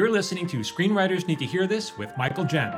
[0.00, 2.72] You're listening to Screenwriters Need to Hear This with Michael Jamin.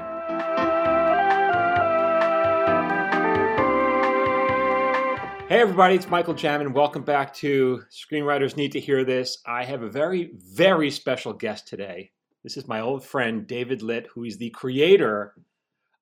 [5.48, 6.74] Hey, everybody, it's Michael Jamin.
[6.74, 9.38] Welcome back to Screenwriters Need to Hear This.
[9.46, 12.10] I have a very, very special guest today.
[12.42, 15.36] This is my old friend, David Litt, who is the creator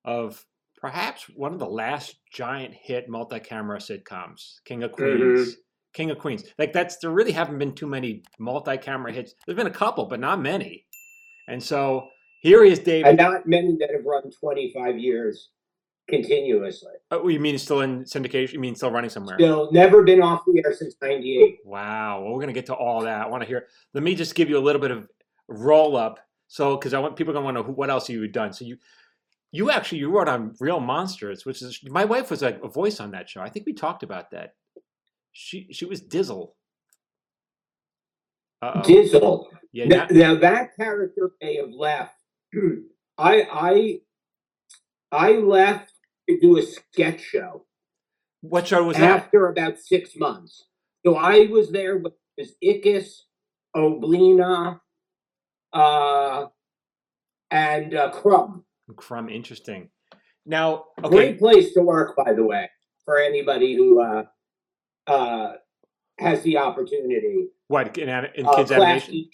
[0.06, 0.42] of
[0.80, 5.50] perhaps one of the last giant hit multi camera sitcoms, King of Queens.
[5.50, 5.56] Mhm.
[5.92, 6.44] King of Queens.
[6.58, 9.34] Like, that's, there really haven't been too many multi camera hits.
[9.44, 10.86] There's been a couple, but not many.
[11.50, 12.08] And so
[12.40, 13.08] here he is, David.
[13.08, 15.50] and not many that have run 25 years
[16.08, 16.92] continuously.
[17.10, 18.54] Oh, you mean still in syndication?
[18.54, 19.36] You mean still running somewhere?
[19.36, 21.58] Still, never been off the air since 98.
[21.64, 22.22] Wow.
[22.22, 23.26] Well, we're gonna get to all that.
[23.26, 23.66] I want to hear.
[23.94, 25.08] Let me just give you a little bit of
[25.48, 26.20] roll up.
[26.48, 28.52] So, because I want people gonna want to know who, what else you've done.
[28.52, 28.76] So you,
[29.52, 33.00] you actually you wrote on Real Monsters, which is my wife was like a voice
[33.00, 33.40] on that show.
[33.40, 34.54] I think we talked about that.
[35.32, 36.52] She she was Dizzle.
[38.62, 38.80] Uh-oh.
[38.82, 39.46] Dizzle.
[39.72, 39.86] Yeah.
[39.86, 42.14] Now, now that character may have left.
[43.18, 44.00] I I
[45.12, 45.92] I left
[46.28, 47.66] to do a sketch show
[48.40, 49.24] what show was that?
[49.24, 50.66] after about six months.
[51.04, 53.22] So I was there with was Ickis,
[53.76, 54.80] Oblina,
[55.72, 56.46] uh,
[57.50, 58.62] and uh, Krumm.
[58.92, 59.30] Krumm.
[59.30, 59.90] Interesting.
[60.46, 61.08] Now, okay.
[61.08, 62.70] Great place to work, by the way,
[63.04, 64.24] for anybody who uh,
[65.06, 65.52] uh,
[66.18, 67.48] has the opportunity.
[67.70, 69.30] What in, in Uh, kids animation?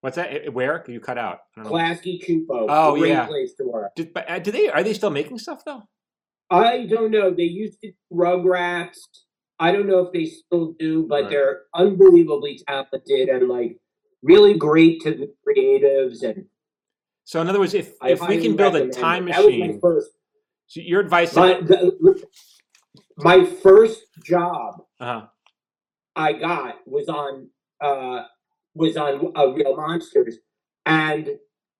[0.00, 0.50] What's that?
[0.54, 1.40] Where you cut out?
[1.58, 2.64] Klasky Csupo.
[2.70, 3.26] Oh, great yeah.
[3.26, 3.94] place to work.
[3.96, 5.82] Did, but, uh, do they are they still making stuff though?
[6.48, 7.30] I don't know.
[7.30, 8.96] They used to Rugrats.
[9.58, 11.30] I don't know if they still do, but Right.
[11.30, 13.78] they're unbelievably talented and like
[14.22, 16.22] really great to the creatives.
[16.22, 16.46] And
[17.24, 18.92] So in other words, if I if we can build a it.
[18.92, 20.12] time That was my machine, first,
[20.66, 22.24] so your advice my, the,
[23.18, 25.26] my first job uh,
[26.18, 27.48] I got was on
[27.80, 28.24] uh,
[28.74, 30.36] was on uh, Real Monsters,
[30.84, 31.28] and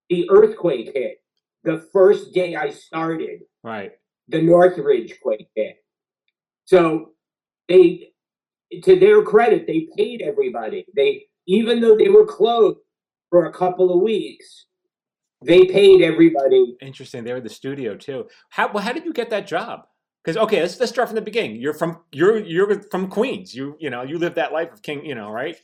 [0.09, 1.17] the earthquake hit
[1.63, 3.41] the first day I started.
[3.63, 3.91] right.
[4.29, 5.77] The Northridge quake hit,
[6.65, 7.13] so
[7.67, 8.11] they,
[8.83, 10.85] to their credit, they paid everybody.
[10.95, 12.77] They even though they were closed
[13.31, 14.67] for a couple of weeks,
[15.43, 16.77] they paid everybody.
[16.81, 17.23] Interesting.
[17.23, 18.27] They were the studio too.
[18.51, 19.88] How well, how did you get that job?
[20.23, 21.55] Because okay, let's let's start from the beginning.
[21.61, 23.55] You're from you're you're from Queens.
[23.55, 25.05] You you know you live that life of king.
[25.05, 25.55] You know right.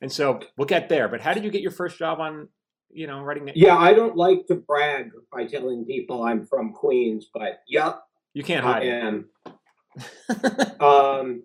[0.00, 1.08] And so we'll get there.
[1.08, 2.48] But how did you get your first job on
[2.90, 3.48] you know writing?
[3.48, 3.56] it?
[3.56, 8.02] Yeah, I don't like to brag by telling people I'm from Queens, but yep,
[8.34, 8.90] You can't I hide it.
[8.90, 9.28] am.
[10.80, 11.42] Um,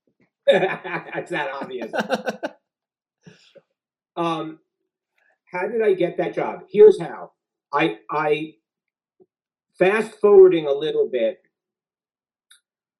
[0.46, 1.90] that's that obvious.
[4.16, 4.58] Um,
[5.50, 6.60] how did I get that job?
[6.70, 7.32] Here's how.
[7.72, 8.54] I I
[9.78, 11.40] fast forwarding a little bit.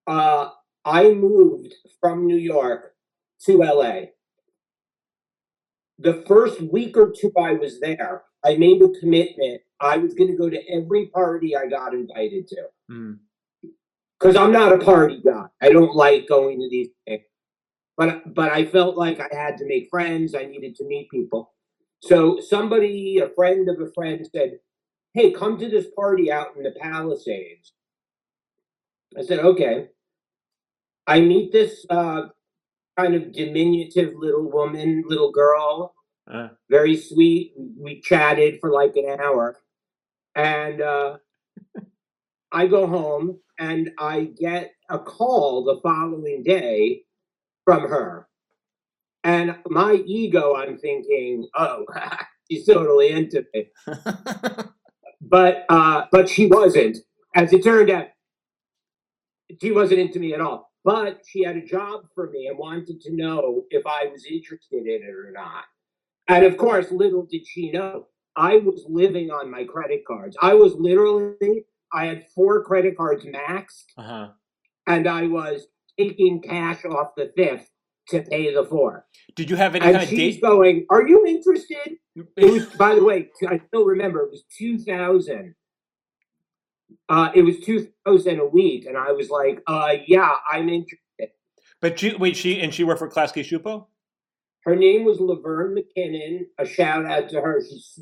[0.06, 0.50] Uh,
[0.84, 2.94] I moved from New York
[3.44, 4.06] to LA.
[5.98, 9.60] The first week or two I was there, I made a commitment.
[9.80, 13.18] I was going to go to every party I got invited to Mm.
[14.18, 15.46] because I'm not a party guy.
[15.60, 17.22] I don't like going to these things.
[17.96, 20.34] But but I felt like I had to make friends.
[20.34, 21.52] I needed to meet people.
[22.02, 24.58] So somebody, a friend of a friend, said,
[25.12, 27.74] "Hey, come to this party out in the Palisades."
[29.18, 29.88] I said, "Okay."
[31.06, 32.28] I meet this uh,
[32.98, 35.94] kind of diminutive little woman, little girl,
[36.30, 37.54] Uh, very sweet.
[37.78, 39.58] We chatted for like an hour.
[40.36, 41.18] And uh,
[42.52, 47.04] I go home and I get a call the following day
[47.64, 48.28] from her.
[49.24, 51.86] And my ego, I'm thinking, oh,
[52.50, 53.68] she's totally into me.
[55.22, 56.98] But uh, but she wasn't.
[57.36, 58.08] As it turned out,
[59.60, 60.70] she wasn't into me at all.
[60.84, 64.86] But she had a job for me and wanted to know if I was interested
[64.86, 65.64] in it or not.
[66.28, 68.06] And of course, little did she know,
[68.36, 70.36] I was living on my credit cards.
[70.40, 74.28] I was literally, I had four credit cards maxed, uh-huh.
[74.86, 75.66] and I was
[75.98, 77.68] taking cash off the fifth
[78.08, 79.06] to pay the four.
[79.36, 80.42] Did you have any And kind of she's date?
[80.42, 81.96] going, Are you interested?
[82.36, 85.54] It was, by the way, I still remember it was 2000.
[87.08, 90.98] Uh, it was 2000 a week, and I was like, uh, Yeah, I'm interested.
[91.80, 93.86] But you, wait, she and she worked for Klasky Csupo.
[94.64, 96.40] Her name was Laverne McKinnon.
[96.58, 97.60] A shout out to her.
[97.66, 98.00] She's,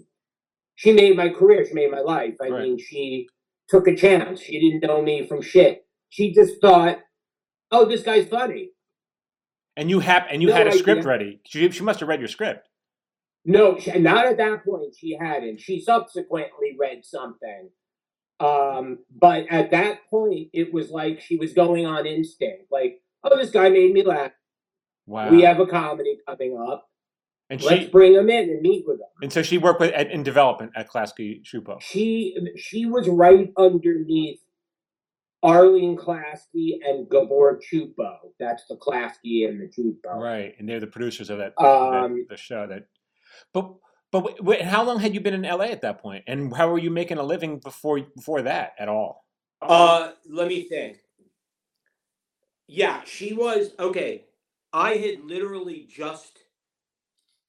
[0.75, 1.65] she made my career.
[1.65, 2.35] She made my life.
[2.43, 2.63] I Right.
[2.65, 3.29] mean, she
[3.69, 4.41] took a chance.
[4.41, 5.87] She didn't know me from shit.
[6.09, 6.99] She just thought,
[7.71, 8.71] oh, this guy's funny.
[9.77, 11.41] And you have and you No had a script ready.
[11.47, 12.69] She, she must have read your script.
[13.45, 14.95] No, she, not at that point.
[14.97, 15.61] She hadn't.
[15.61, 17.71] She subsequently read something.
[18.41, 22.71] Um, but at that point, it was like she was going on instinct.
[22.71, 24.33] Like, oh, this guy made me laugh.
[25.07, 25.31] Wow.
[25.31, 26.89] We have a comedy coming up.
[27.51, 29.09] And Let's she bring them in and meet with them.
[29.23, 31.81] and so she worked with at, in development at Klasky Csupo.
[31.81, 34.41] She she was right underneath
[35.43, 38.17] Arlene Klasky and Gabor Csupo.
[38.39, 40.15] That's the Klasky and the Csupo.
[40.15, 42.67] Right, and they're the producers of that, Um, that the show.
[42.67, 42.87] That,
[43.55, 43.73] but
[44.11, 46.71] but wait, wait, how long had you been in LA at that point, and how
[46.71, 49.25] were you making a living before before that at all?
[49.61, 50.99] Uh, let me think.
[52.67, 54.25] Yeah, she was okay.
[54.73, 56.39] I had literally just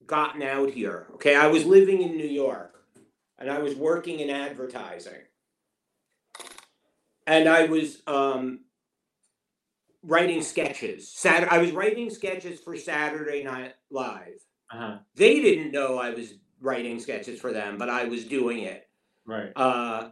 [0.06, 1.06] gotten out here.
[1.14, 2.82] Okay, I was living in New York
[3.38, 5.22] and I was working in advertising.
[7.26, 8.60] And I was um
[10.02, 11.12] writing sketches.
[11.12, 14.44] Sat I was writing sketches for Saturday Night Live.
[14.72, 14.98] Uh-huh.
[15.14, 18.88] They didn't know I was writing sketches for them, but I was doing it
[19.26, 19.52] Right.
[19.56, 20.10] uh,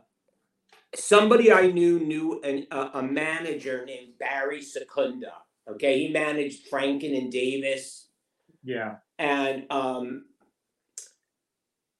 [0.94, 5.32] somebody I knew knew an, a, a manager named Barry Secunda.
[5.70, 8.08] Okay, he managed Franken and Davis,
[8.62, 8.96] Yeah.
[9.18, 10.24] and um,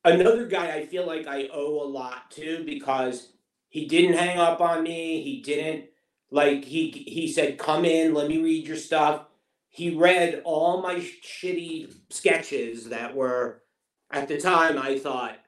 [0.05, 3.33] another guy I feel like I owe a lot to because
[3.69, 5.23] he didn't hang up on me.
[5.23, 5.87] He didn't
[6.31, 9.27] like he he said, "Come in, let me read your stuff."
[9.71, 13.63] He read all my shitty sketches that were
[14.11, 14.79] at the time.
[14.79, 15.39] I thought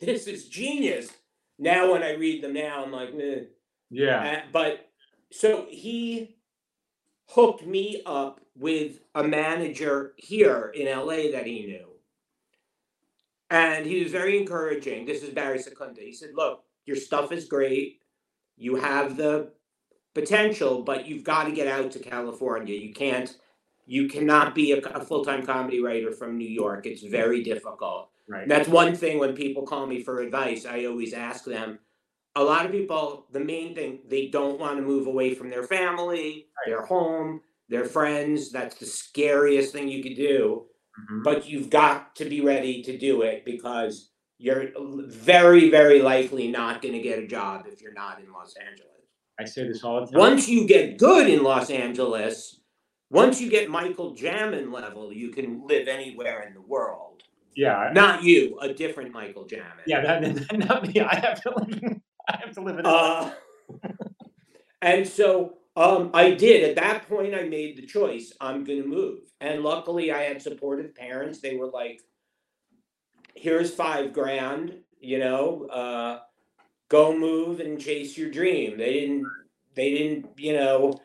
[0.00, 1.10] this is genius.
[1.58, 3.14] Now when I read them now, I'm like.
[3.90, 4.20] Yeah.
[4.20, 4.88] Uh, but
[5.30, 6.36] so he
[7.28, 11.86] hooked me up with a manager here in LA that he knew.
[13.50, 15.04] And he was very encouraging.
[15.04, 16.00] This is Barry Secunda.
[16.00, 18.00] He said, Look, your stuff is great.
[18.56, 19.52] You have the
[20.14, 22.74] potential, but you've got to get out to California.
[22.74, 23.36] You can't,
[23.86, 26.86] you cannot be a, a full time comedy writer from New York.
[26.86, 28.10] It's very difficult.
[28.28, 28.48] Right.
[28.48, 31.78] That's one thing when people call me for advice, I always ask them.
[32.34, 35.64] A lot of people, the main thing, they don't want to move away from their
[35.64, 38.50] family, their home, their friends.
[38.50, 40.66] That's the scariest thing you could do.
[41.10, 41.24] Mhm.
[41.24, 44.70] But you've got to be ready to do it because you're
[45.08, 48.88] very, very likely not going to get a job if you're not in Los Angeles.
[49.38, 50.18] I say this all the time.
[50.18, 52.60] Once you get good in Los Angeles,
[53.12, 57.22] once you get Michael Jamin level, you can live anywhere in the world.
[57.54, 57.90] Yeah.
[57.92, 59.82] Not you, a different Michael Jamin.
[59.86, 60.00] Yeah.
[60.20, 61.00] That, not me.
[61.00, 61.82] I have to live.
[61.82, 62.86] In, I have to live in.
[62.86, 63.30] Uh,
[64.82, 66.68] and so um, I did.
[66.68, 68.32] At that point, I made the choice.
[68.40, 69.20] I'm going to move.
[69.42, 71.40] And luckily, I had supportive parents.
[71.40, 72.00] They were like,
[73.34, 76.20] here's five grand, you know, uh,
[76.88, 78.78] go move and chase your dream.
[78.78, 79.26] They didn't,
[79.74, 81.00] they didn't, you know,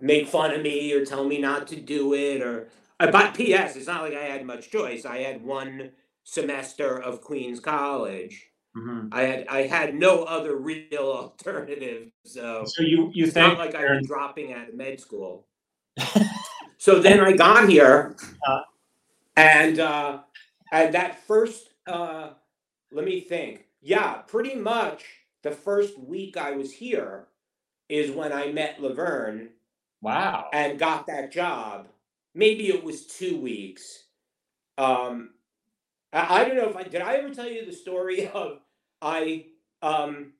[0.00, 2.68] make fun of me or tell me not to do it or,
[3.00, 5.04] uh, but P.S., it's not like I had much choice.
[5.04, 5.90] I had one
[6.24, 8.48] semester of Queens College.
[8.76, 9.08] Mhm.
[9.10, 13.74] I had I had no other real alternative, so So you you it's not like
[13.74, 15.46] I was dropping out of med school.
[16.78, 18.14] so then I got here,
[18.46, 18.60] Uh.
[19.36, 20.18] and uh,
[20.72, 22.30] and that first, uh,
[22.92, 23.64] let me think.
[23.80, 25.04] Yeah, pretty much
[25.42, 27.28] the first week I was here
[27.88, 29.50] is when I met Laverne
[30.02, 30.48] Wow.
[30.52, 31.88] and got that job.
[32.34, 34.04] Maybe it was two weeks.
[34.78, 35.30] Um,
[36.12, 37.00] I, I don't know if I did.
[37.00, 38.60] I ever tell you the story of
[39.00, 39.46] I
[39.82, 40.32] um,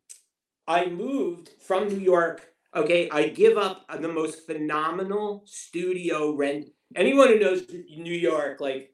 [0.67, 2.49] I moved from New York.
[2.75, 6.67] Okay, I give up the most phenomenal studio rent.
[6.95, 8.93] Anyone who knows New York, like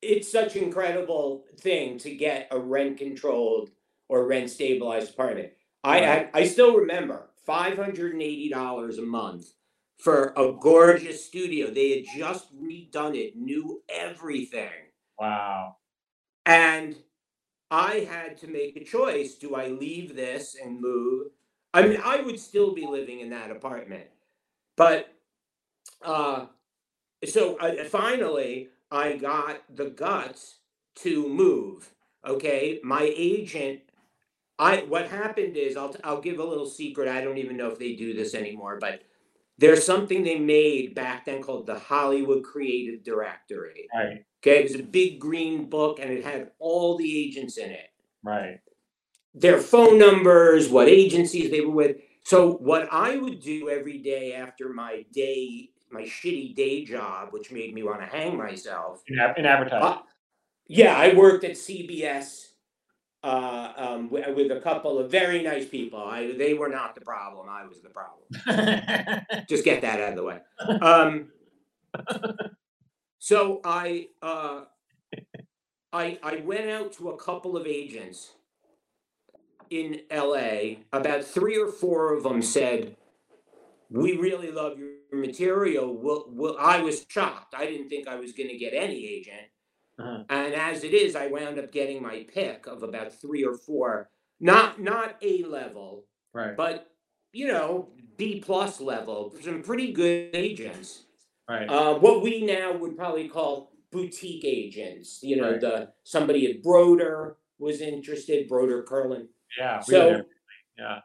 [0.00, 3.70] it's such an incredible thing to get a rent controlled
[4.08, 5.50] or rent stabilized apartment.
[5.84, 6.30] I Right.
[6.34, 9.46] I, I still remember five hundred and eighty dollars a month
[10.02, 11.70] for a gorgeous studio.
[11.70, 14.90] They had just redone it, knew everything.
[15.18, 15.76] Wow.
[16.44, 16.96] And
[17.70, 19.36] I had to make a choice.
[19.36, 21.28] Do I leave this and move?
[21.72, 24.08] I mean, I would still be living in that apartment.
[24.76, 25.14] But
[26.04, 26.46] uh,
[27.24, 30.56] so uh, finally, I got the guts
[30.96, 31.94] to move.
[32.26, 32.80] Okay.
[32.82, 33.82] My agent,
[34.58, 37.08] I what happened is I'll I'll give a little secret.
[37.08, 39.02] I don't even know if they do this anymore, but
[39.62, 43.86] there's something they made back then called the Hollywood Creative Directory.
[43.94, 44.24] Right.
[44.42, 47.90] Okay, it was a big green book and it had all the agents in it,
[48.24, 48.58] Right.
[49.34, 51.96] their phone numbers, what agencies they were with.
[52.24, 57.52] So, what I would do every day after my day, my shitty day job, which
[57.52, 59.04] made me want to hang myself.
[59.06, 59.86] In, in advertising.
[59.86, 59.98] Uh,
[60.66, 62.51] yeah, I worked at CBS
[63.22, 66.02] uh, um, wi- with a couple of very nice people.
[66.02, 69.44] I, they were not the problem, I was the problem.
[69.48, 70.38] just get that out of the way.
[70.80, 71.28] Um,
[73.18, 74.62] so I, uh,
[75.92, 78.32] I, I went out to a couple of agents
[79.70, 80.82] in LA.
[80.92, 82.96] About three or four of them said,
[83.90, 87.54] "We really love your material." Well, well I was shocked.
[87.56, 89.48] I didn't think I was going to get any agent.
[90.02, 90.24] Uh-huh.
[90.30, 94.10] And as it is, I wound up getting my pick of about three or four,
[94.40, 96.04] not not A level,
[96.34, 96.56] Right.
[96.56, 96.88] but
[97.32, 101.04] you know, B plus level, some pretty good agents.
[101.48, 101.68] Right.
[101.68, 105.20] Uh, what we now would probably call boutique agents.
[105.22, 105.60] You know, Right.
[105.60, 109.28] the somebody at Broder was interested, Broder Kurland.
[109.58, 109.80] yeah.
[109.80, 110.24] So.
[110.78, 111.00] Yeah.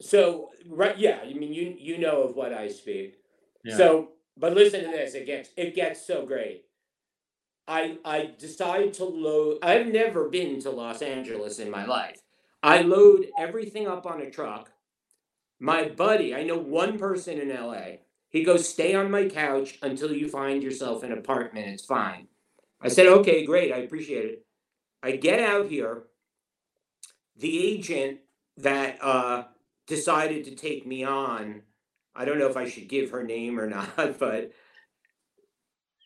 [0.00, 1.20] so right, yeah.
[1.24, 3.16] I mean, you you know of what I speak.
[3.64, 3.76] Yeah.
[3.76, 5.14] So, but listen to this.
[5.14, 6.64] It gets it gets so great.
[7.68, 9.58] I I decide to load.
[9.62, 12.20] I've never been to Los Angeles in my life.
[12.62, 14.70] I load everything up on a truck.
[15.58, 17.98] My buddy, I know one person in LA.
[18.28, 21.68] He goes, "Stay on my couch until you find yourself an apartment.
[21.68, 22.28] It's fine."
[22.80, 23.72] I said, "Okay, great.
[23.72, 24.46] I appreciate it."
[25.02, 26.04] I get out here.
[27.36, 28.20] The agent
[28.56, 29.44] that uh,
[29.86, 31.62] decided to take me on
[32.16, 34.52] I don't know if I should give her name or not, but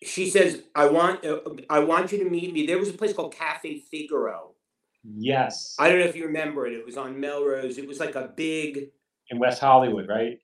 [0.03, 3.13] she says, "I want, uh, I want you to meet me." There was a place
[3.13, 4.55] called Cafe Figaro.
[5.05, 5.77] Yes.
[5.79, 6.75] I don't know if you remember it.
[6.75, 7.79] It was on Melrose.
[7.79, 8.91] It was like a big
[9.31, 10.39] In West Hollywood, right?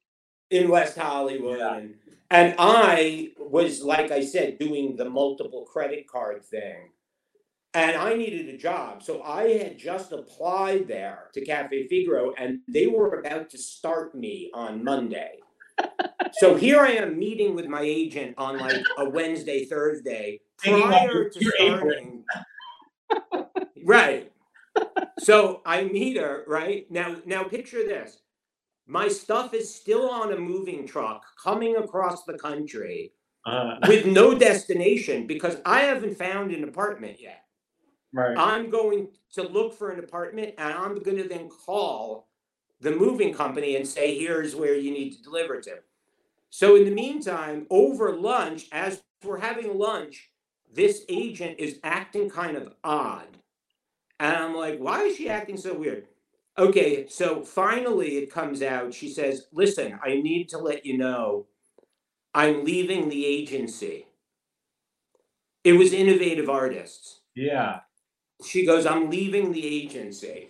[0.50, 1.76] in West Hollywood, Yeah.
[1.76, 1.94] and
[2.30, 6.92] and I was like I said, doing the multiple credit card thing,
[7.74, 12.60] and I needed a job, so I had just applied there to Cafe Figaro, and
[12.68, 15.40] they were about to start me on Monday.
[16.32, 21.44] So here I am meeting with my agent on like a Wednesday, Thursday, prior to
[21.56, 22.24] starting.
[23.84, 24.32] Right.
[25.20, 26.90] So I meet her, right?
[26.90, 28.18] Now now picture this.
[28.86, 33.12] My stuff is still on a moving truck coming across the country
[33.46, 37.44] Uh, with no destination because I haven't found an apartment yet.
[38.12, 38.36] right.
[38.36, 42.25] I'm going to look for an apartment and I'm going to then call
[42.80, 45.78] the moving company and say, here's where you need to deliver to.
[46.50, 50.30] So, in the meantime, over lunch, as we're having lunch,
[50.72, 53.26] this agent is acting kind of odd.
[54.20, 56.06] And I'm like, why is she acting so weird?
[56.58, 58.94] Okay, so finally it comes out.
[58.94, 61.46] She says, listen, I need to let you know
[62.32, 64.06] I'm leaving the agency.
[65.64, 67.80] It was Innovative Artists yeah.
[68.44, 70.48] she goes, I'm leaving the agency.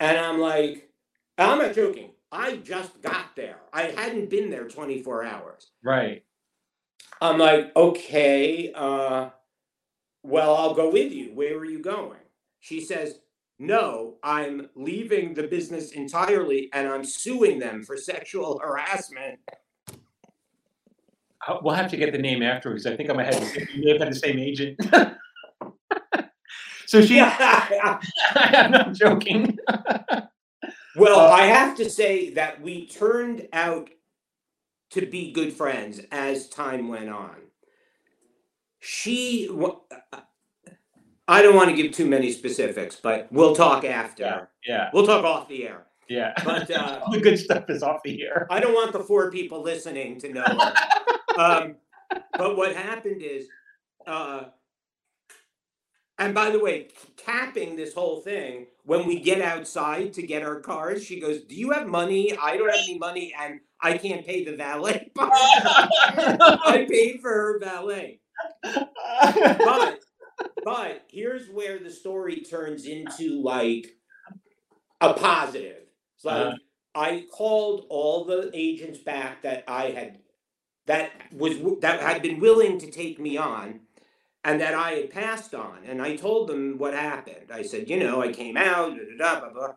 [0.00, 0.85] And I'm like,
[1.38, 2.10] I'm not joking.
[2.32, 3.58] I just got there.
[3.72, 5.70] I hadn't been there 24 hours.
[5.82, 6.24] Right.
[7.20, 9.30] I'm like, okay, uh,
[10.22, 11.30] well, I'll go with you.
[11.34, 12.18] Where are you going?
[12.60, 13.20] She says,
[13.58, 19.38] no, I'm leaving the business entirely and I'm suing them for sexual harassment.
[21.46, 22.86] Uh, We'll have to get the name afterwards.
[22.86, 24.78] I think I might have, we may have had the same agent.
[26.86, 27.20] so she,
[28.34, 29.58] I'm not joking.
[30.96, 33.90] Well, Uh, I have to say that we turned out
[34.90, 37.36] to be good friends as time went on.
[38.78, 39.50] She,
[41.28, 44.48] I don't want to give too many specifics, but we'll talk after.
[44.64, 44.90] Yeah.
[44.92, 45.86] We'll talk off the air.
[46.08, 46.32] Yeah.
[46.44, 48.46] But uh, All the good stuff is off the air.
[48.50, 50.44] I don't want the four people listening to know.
[51.36, 51.76] um,
[52.38, 53.48] but what happened is,
[54.06, 54.44] uh,
[56.18, 60.60] and by the way, capping this whole thing, when we get outside to get our
[60.60, 62.36] cars, she goes, "Do you have money?
[62.36, 67.58] I don't have any money, and I can't pay the valet." I paid for her
[67.60, 68.20] valet,
[69.62, 70.00] but
[70.64, 73.88] but here's where the story turns into like
[75.00, 75.82] a positive.
[76.16, 76.56] It's like Uh-huh.
[76.94, 80.18] I called all the agents back that I had
[80.86, 83.80] that was that had been willing to take me on
[84.46, 87.50] and that I had passed on and I told them what happened.
[87.52, 89.74] I said, you know, I came out, da, da, da, blah.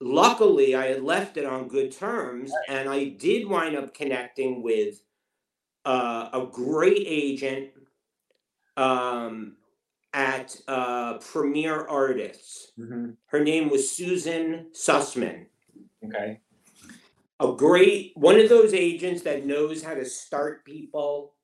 [0.00, 5.02] Luckily, I had left it on good terms and I did wind up connecting with
[5.84, 7.68] uh, a great agent
[8.78, 9.56] um,
[10.14, 12.72] at uh, Premier Artists.
[12.78, 13.16] Mhm.
[13.26, 15.44] Her name was Susan Sussman.
[16.02, 16.40] Okay.
[17.40, 21.34] A great one of those agents that knows how to start people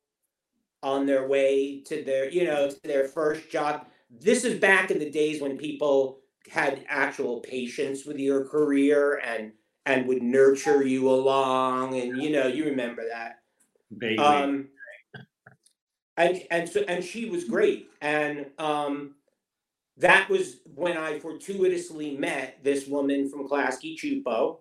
[0.86, 3.86] on their way to their, you know, to their first job.
[4.08, 9.52] This is back in the days when people had actual patience with your career and
[9.84, 13.40] and would nurture you along and you know, you remember that.
[13.90, 14.24] Vaguely.
[14.24, 14.68] Um,
[16.16, 19.16] and and so and she was great, and um,
[19.96, 24.58] that was when I fortuitously met this woman from Klasky Csupo,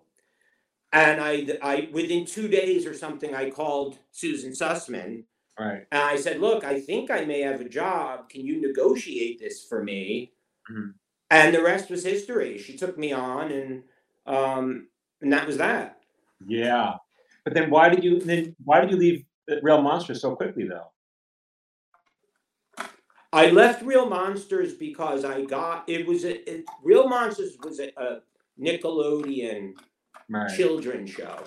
[0.92, 5.22] and I I within two days or something I called Susan Sussman
[5.58, 5.86] right.
[5.90, 8.28] and I said, "Look, I think I may have a job.
[8.28, 10.32] Can you negotiate this for me?"
[10.70, 10.94] Mhm.
[11.30, 12.58] And the rest was history.
[12.58, 13.82] She took me on, and
[14.26, 14.88] um,
[15.20, 16.00] and that was that.
[16.46, 16.94] Yeah.
[17.44, 19.24] But then why did you then why did you leave
[19.62, 20.88] Real Monsters so quickly though?
[23.32, 27.90] I left Real Monsters because I got it was a it, Real Monsters was a,
[27.96, 28.20] a
[28.60, 29.74] Nickelodeon
[30.28, 30.56] Right.
[30.56, 31.38] children's show.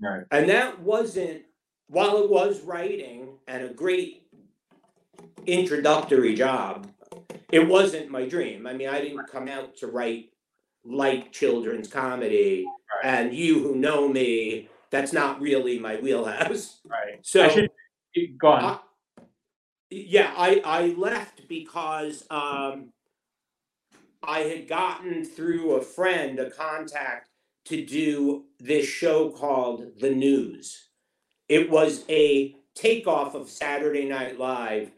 [0.00, 0.24] Right.
[0.30, 1.42] And that wasn't,
[1.88, 4.26] while it was writing and a great
[5.46, 6.88] introductory job,
[7.52, 8.66] it wasn't my dream.
[8.66, 10.30] I mean, I didn't come out to write
[10.84, 12.66] light children's comedy.
[13.04, 13.18] Right.
[13.18, 16.80] And you who know me, that's not really my wheelhouse.
[16.84, 17.18] Right.
[17.22, 18.64] So I should go on.
[18.64, 18.78] I-
[19.88, 22.92] yeah, I, I left because um,
[24.22, 27.28] I had gotten through a friend a contact
[27.66, 30.85] to do this show called The News.
[31.48, 34.90] It was a takeoff of Saturday Night Live,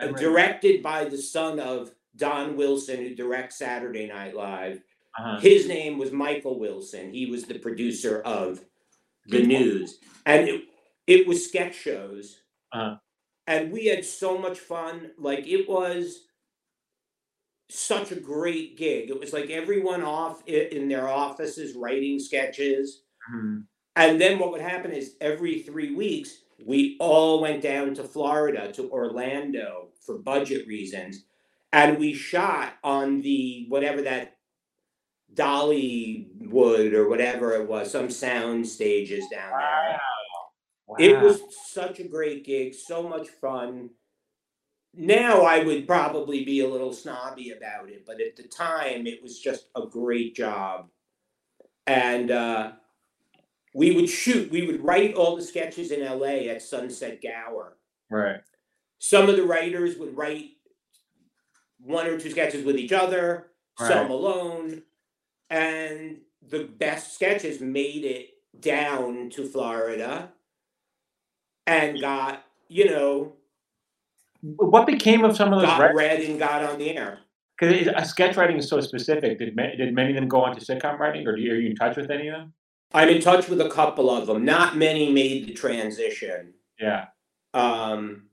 [0.00, 4.80] uh, directed by the son of Don Wilson, who directs Saturday Night Live.
[5.18, 5.40] uh-huh.
[5.40, 7.12] His name was Michael Wilson.
[7.12, 8.60] He was the producer of
[9.26, 9.48] The Good.
[9.48, 9.98] News.
[10.26, 10.62] And it,
[11.06, 12.38] it was sketch shows.
[12.72, 12.96] Uh-huh.
[13.46, 15.10] And we had so much fun.
[15.18, 16.20] Like it was
[17.68, 19.10] such a great gig.
[19.10, 23.02] It was like everyone off in their offices writing sketches.
[23.34, 23.64] Mhm.
[23.96, 28.72] And then what would happen is every three weeks, we all went down to Florida,
[28.72, 31.24] to Orlando for budget reasons.
[31.72, 34.36] And we shot on the whatever that
[35.34, 40.00] Dollywood or whatever it was, some sound stages down there.
[40.86, 40.96] Wow.
[40.98, 41.40] It was
[41.72, 43.90] such a great gig, so much fun.
[44.92, 49.22] Now I would probably be a little snobby about it, but at the time it
[49.22, 50.88] was just a great job.
[51.86, 52.72] And uh,
[53.74, 57.76] we would shoot, we would write all the sketches in LA at Sunset Gower.
[58.08, 58.40] right.
[59.00, 60.52] Some of the writers would write
[61.78, 63.88] one or two sketches with each other, right.
[63.88, 64.82] some alone.
[65.50, 70.32] And the best sketches made it down to Florida
[71.66, 73.34] and got, you know,
[74.42, 75.68] What became of some of those?
[75.68, 77.18] got Because read and got on the air.
[77.60, 79.38] uh, sketch writing is so specific.
[79.38, 81.96] Did did many of them go on to sitcom writing, or are you in touch
[81.96, 82.54] with any of them?
[82.94, 84.44] I'm in touch with a couple of them.
[84.44, 86.54] Not many made the transition.
[86.80, 87.06] Yeah.
[87.52, 88.28] Um,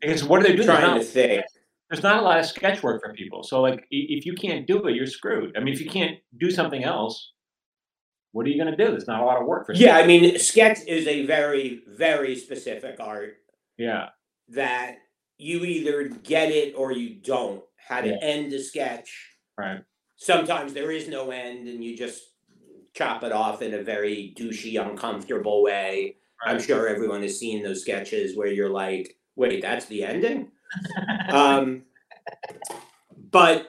[0.00, 0.64] Because what do they do?
[0.64, 1.44] There's trying not, to think.
[1.90, 3.42] there's not a lot of sketch work for people.
[3.42, 5.56] So like, if you can't do it, you're screwed.
[5.56, 7.32] I mean, if you can't do something else,
[8.32, 8.90] what are you going to do?
[8.90, 9.74] There's not a lot of work for.
[9.74, 13.34] Yeah, I mean, sketch is a very, very specific art.
[13.78, 14.08] Yeah.
[14.48, 14.96] that
[15.38, 17.62] you either get it or you don't.
[17.76, 18.18] How to Yeah.
[18.20, 19.10] end a sketch.
[19.58, 19.80] Right.
[20.16, 22.22] Sometimes there is no end and you just
[22.94, 26.16] chop it off in a very douchey, uncomfortable way.
[26.44, 30.50] I'm sure everyone has seen those sketches where you're like, wait, that's the ending?
[31.30, 31.82] um,
[33.30, 33.68] but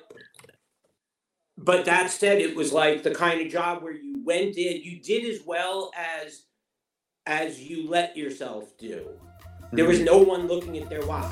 [1.58, 5.00] but that said, it was like the kind of job where you went in, you
[5.00, 6.44] did as well as
[7.26, 9.08] as you let yourself do.
[9.72, 11.32] There was no one looking at their watch.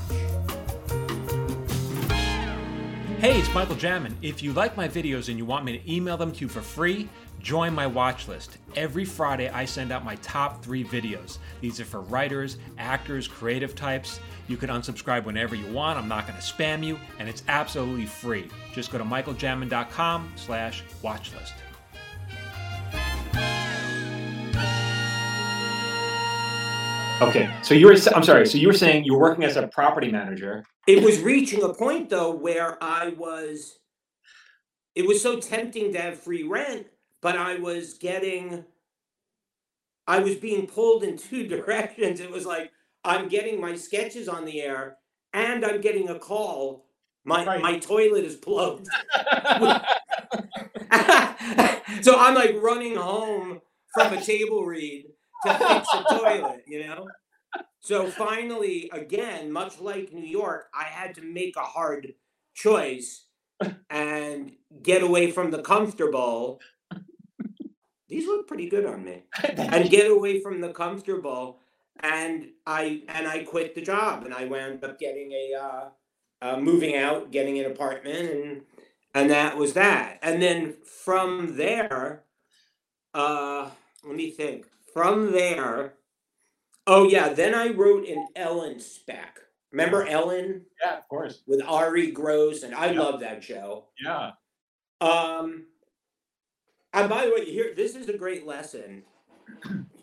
[3.19, 4.15] Hey, it's Michael Jamin.
[4.23, 6.61] If you like my videos and you want me to email them to you for
[6.61, 7.07] free,
[7.41, 8.57] join my watch list.
[8.75, 11.37] Every Friday, I send out my top three videos.
[11.59, 14.19] These are for writers, actors, creative types.
[14.47, 15.97] You can unsubscribe whenever you want.
[15.97, 18.47] I'm not going to spam you, and it's absolutely free.
[18.73, 21.53] Just go to michaeljamin.com slash watchlist.
[27.21, 29.67] Okay, so you were, I'm sorry, so you were saying you were working as a
[29.67, 30.63] property manager.
[30.87, 33.77] It was reaching a point though where I was
[34.95, 36.87] it was so tempting to have free rent,
[37.21, 38.65] but I was getting
[40.07, 42.19] I was being pulled in two directions.
[42.19, 42.71] It was like
[43.03, 44.97] I'm getting my sketches on the air
[45.33, 46.85] and I'm getting a call.
[47.23, 47.61] My Right.
[47.61, 48.87] my toilet is plugged.
[52.01, 53.61] so I'm like running home
[53.93, 55.05] from a table read
[55.45, 57.07] to fix a toilet, you know?
[57.79, 62.13] So finally, again, much like New York, I had to make a hard
[62.53, 63.25] choice
[63.89, 66.59] and get away from the comfortable.
[68.11, 69.23] These look pretty good on me.
[69.57, 71.59] And get away from the comfortable.
[72.01, 75.89] And I and I quit the job and I wound up getting a uh,
[76.41, 78.61] uh, moving out, getting an apartment, and
[79.13, 80.19] and that was that.
[80.21, 82.23] And then from there,
[83.13, 83.69] uh,
[84.03, 84.65] let me think.
[84.93, 85.93] From there,
[86.87, 89.39] oh yeah, then I wrote an Ellen spec.
[89.71, 91.43] Remember Ellen yeah, of course.
[91.47, 92.99] with Ari Gross, and I Yeah.
[92.99, 93.85] love that show.
[94.03, 94.31] Yeah.
[94.99, 95.67] Um,
[96.93, 99.03] and by the way, here this is a great lesson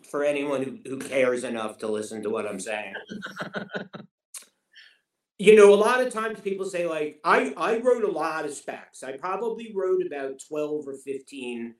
[0.09, 2.93] for anyone who, who cares enough to listen to what I'm saying.
[5.39, 8.53] you know, a lot of times people say like, I I wrote a lot of
[8.53, 9.03] specs.
[9.03, 11.75] I probably wrote about twelve or fifteen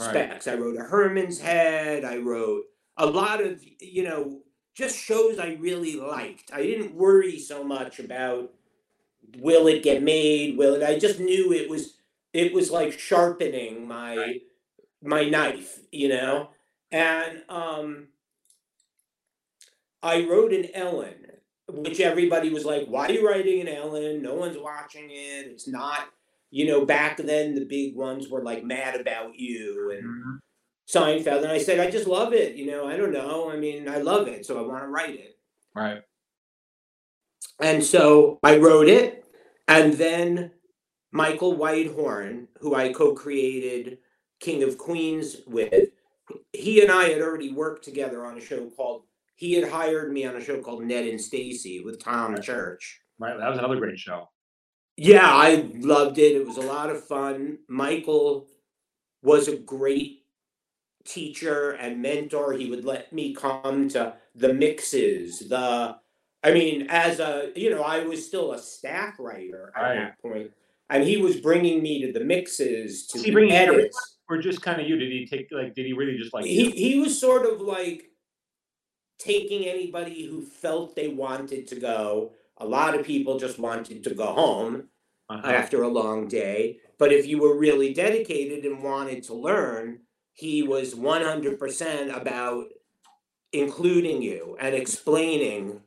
[0.00, 0.08] Right.
[0.08, 0.48] specs.
[0.48, 2.04] I wrote a Herman's Head.
[2.04, 2.64] I wrote
[2.96, 4.40] a lot of you know
[4.74, 6.50] just shows I really liked.
[6.52, 8.52] I didn't worry so much about
[9.38, 11.94] will it get made, will it I just knew it was
[12.32, 14.40] it was like sharpening my Right.
[15.04, 16.50] My knife, you know?
[16.90, 18.08] And um
[20.02, 21.14] I wrote an Ellen,
[21.68, 24.22] which everybody was like, why are you writing an Ellen?
[24.22, 25.46] No one's watching it.
[25.46, 26.08] It's not,
[26.50, 30.38] you know, back then the big ones were like mad about you and Mhm.
[30.88, 31.42] Seinfeld.
[31.42, 32.56] And I said, I just love it.
[32.56, 33.50] You know, I don't know.
[33.50, 34.44] I mean, I love it.
[34.44, 35.38] So I want to write it.
[35.74, 36.02] Right.
[37.60, 39.24] And so I wrote it.
[39.66, 40.52] And then
[41.10, 43.98] Michael Weithorn, who I co created
[44.44, 45.88] King of Queens with,
[46.52, 49.04] he and I had already worked together on a show called,
[49.36, 53.00] he had hired me on a show called Ned and Stacy with Tom Church.
[53.18, 53.38] Right.
[53.38, 54.28] That was another great show.
[54.96, 56.36] Yeah, I loved it.
[56.36, 57.58] It was a lot of fun.
[57.68, 58.46] Michael
[59.22, 60.24] was a great
[61.04, 62.52] teacher and mentor.
[62.52, 65.96] He would let me come to the mixes, the
[66.42, 69.94] I mean, as a you know, I was still a staff writer at Right.
[69.94, 70.50] that point,
[70.90, 74.13] and he was bringing me to the mixes to Was the edits.
[74.34, 74.96] Or just kind of you?
[74.98, 75.74] Did he take like?
[75.74, 76.44] Did he really just like?
[76.44, 76.70] He you?
[76.70, 78.10] he was sort of like
[79.18, 82.32] taking anybody who felt they wanted to go.
[82.58, 84.88] A lot of people just wanted to go home.
[85.30, 85.48] Uh-huh.
[85.48, 86.80] after a long day.
[86.98, 90.00] But if you were really dedicated and wanted to learn,
[90.34, 92.66] he was 100% about
[93.50, 95.80] including you and explaining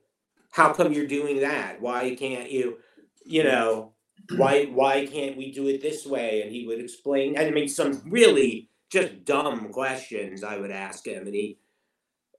[0.49, 1.79] how come you're doing that?
[1.79, 2.79] Why can't you,
[3.23, 3.93] you know,
[4.35, 6.41] why why can't we do it this way?
[6.41, 11.05] And he would explain and I mean some really just dumb questions I would ask
[11.05, 11.59] him and he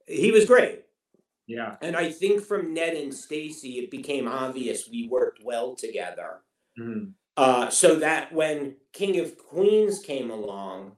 [0.07, 0.83] he was great.
[1.47, 1.77] Yeah.
[1.81, 6.41] And I think from Ned and Stacy it became obvious we worked well together.
[6.79, 7.13] Mhm.
[7.37, 10.97] Uh, so that when King of Queens came along,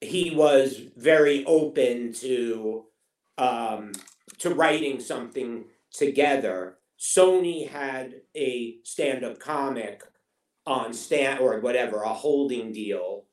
[0.00, 2.86] he was very open to
[3.36, 3.92] um,
[4.38, 6.78] to writing something together.
[7.00, 10.02] Sony had a stand-up comic
[10.66, 13.24] on stand or whatever, a holding deal,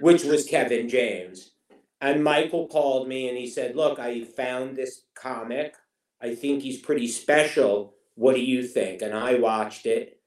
[0.00, 1.52] which was Kevin James.
[2.00, 5.74] And Michael called me and he said, "Look, I found this comic.
[6.20, 7.94] I think he's pretty special.
[8.14, 10.18] What do you think?" And I watched it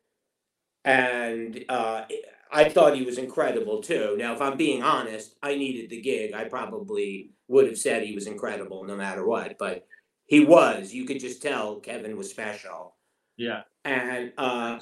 [0.85, 2.03] and uh,
[2.51, 4.15] I thought he was incredible too.
[4.17, 6.33] Now, if I'm being honest, I needed the gig.
[6.33, 9.85] I probably would have said he was incredible no matter what, but
[10.31, 10.93] he was.
[10.93, 12.95] You could just tell Kevin was special.
[13.35, 13.63] Yeah.
[13.83, 14.79] And uh,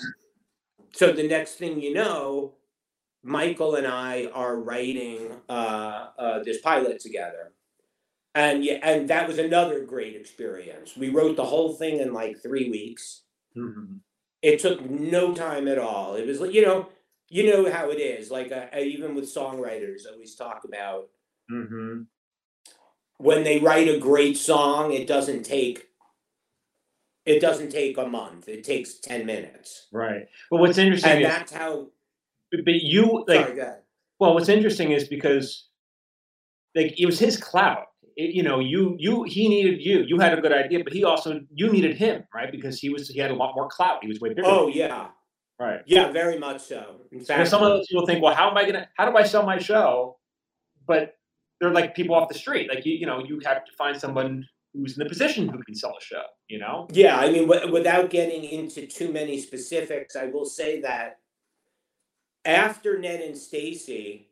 [0.93, 2.53] so the next thing you know,
[3.23, 7.53] Michael and I are writing uh, uh, this pilot together.
[8.35, 10.95] And yeah, and that was another great experience.
[10.95, 13.23] We wrote the whole thing in like three weeks
[13.57, 14.01] Mhm.
[14.43, 16.13] it took no time at all.
[16.15, 16.89] It was like you know,
[17.29, 18.29] you know how it is.
[18.29, 21.09] Like uh, even with songwriters, I always talk about
[21.51, 22.05] Mhm.
[23.19, 25.85] When they write a great song, it doesn't take.
[27.25, 28.47] It doesn't take a month.
[28.47, 30.25] It takes ten minutes, Right.
[30.49, 31.87] But what's interesting and is, that's how.
[32.51, 33.73] but you like, sorry,
[34.19, 35.67] well, what's interesting is because,
[36.75, 37.87] like, it was his clout.
[38.15, 40.03] It, you know, you you he needed you.
[40.07, 42.51] You had a good idea, but he also you needed him, right?
[42.51, 43.99] Because he was he had a lot more clout.
[44.01, 44.43] He was way bigger.
[44.45, 45.09] Oh yeah,
[45.59, 45.81] right.
[45.85, 47.01] yeah, very much so.
[47.11, 48.87] In fact, some of those people think, well, how am I gonna?
[48.95, 50.17] How do I sell my show?
[50.87, 51.18] But
[51.59, 52.69] they're like people off the street.
[52.69, 55.75] Like you, you know, you have to find someone who's in the position who can
[55.75, 56.23] sell a show.
[56.47, 56.87] You know.
[56.91, 61.19] Yeah, I mean, w- without getting into too many specifics, I will say that
[62.45, 64.29] after Ned and Stacy,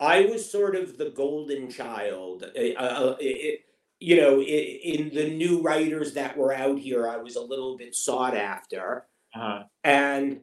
[0.00, 2.44] I was sort of the golden child.
[2.56, 3.60] Uh, uh, it,
[3.98, 7.94] you know, in the new writers that were out here, I was a little bit
[7.94, 10.40] sought after, Uh, and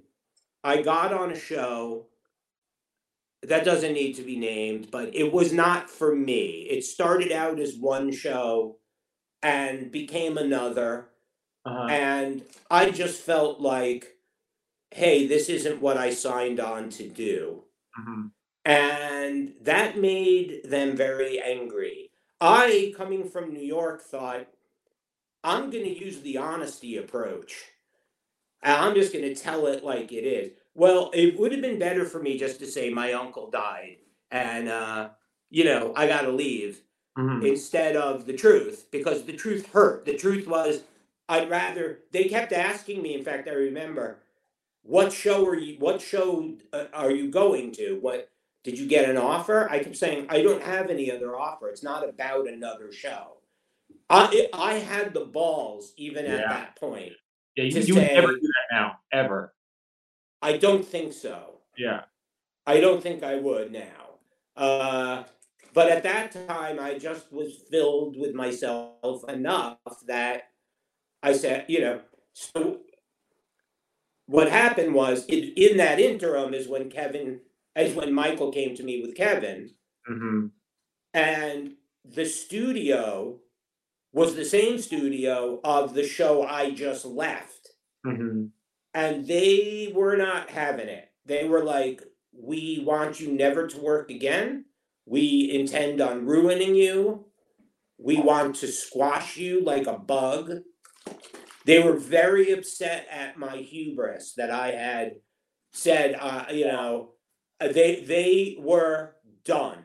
[0.64, 2.06] I got on a show
[3.44, 6.68] that doesn't need to be named, but it was not for me.
[6.70, 8.78] It started out as one show
[9.44, 11.10] and became another
[11.66, 14.16] uh, and I just felt like,
[14.92, 17.64] hey, this isn't what I signed on to do.
[18.00, 18.32] mhm.
[18.66, 22.12] And that made them very angry.
[22.42, 24.48] I, coming from New York, thought,
[25.44, 27.66] I'm going to use the honesty approach.
[28.64, 30.52] I'm just going to tell it like it is.
[30.78, 33.98] Well, it would have been better for me just to say my uncle died
[34.30, 35.10] and, uh,
[35.50, 36.84] you know, I got to leave
[37.18, 37.48] Mhm.
[37.48, 40.06] instead of the truth because the truth hurt.
[40.06, 40.84] The truth was
[41.28, 44.20] I'd rather they kept asking me in fact I remember
[44.84, 47.96] what show are you what show uh, are you going to?
[48.00, 48.30] What
[48.64, 49.68] did you get an offer?
[49.72, 51.70] I kept saying I don't have any other offer.
[51.70, 53.42] It's not about another show.
[54.12, 57.14] I I had the balls even at that point.
[57.56, 59.56] Yeah, you, you would never do that now, ever.
[60.42, 61.62] I don't think so.
[61.78, 62.02] Yeah.
[62.66, 64.20] I don't think I would now.
[64.56, 65.24] Uh,
[65.74, 70.50] but at that time, I just was filled with myself enough that
[71.24, 72.02] I said, you know,
[72.34, 72.80] so
[74.26, 77.40] what happened was in, in that interim is when Kevin,
[77.76, 79.72] is when Michael came to me with Kevin,
[80.10, 80.48] Mm-hmm.
[81.14, 81.74] and
[82.06, 83.40] the studio
[84.14, 87.72] was the same studio of the show I just left.
[88.06, 88.46] Mm-hmm.
[88.94, 91.10] And they were not having it.
[91.26, 94.66] They were like, We want you never to work again.
[95.06, 97.26] We intend on ruining you.
[97.98, 100.52] We want to squash you like a bug.
[101.66, 105.16] They were very upset at my hubris that I had
[105.74, 107.12] said, uh, you know,
[107.60, 109.84] uh, they they were done.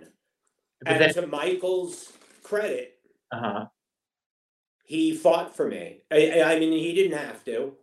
[0.84, 2.12] But And to Michael's
[2.42, 2.94] credit,
[3.30, 3.66] uh-huh.
[4.84, 6.02] he fought for me.
[6.10, 7.76] I- I mean, he didn't have to,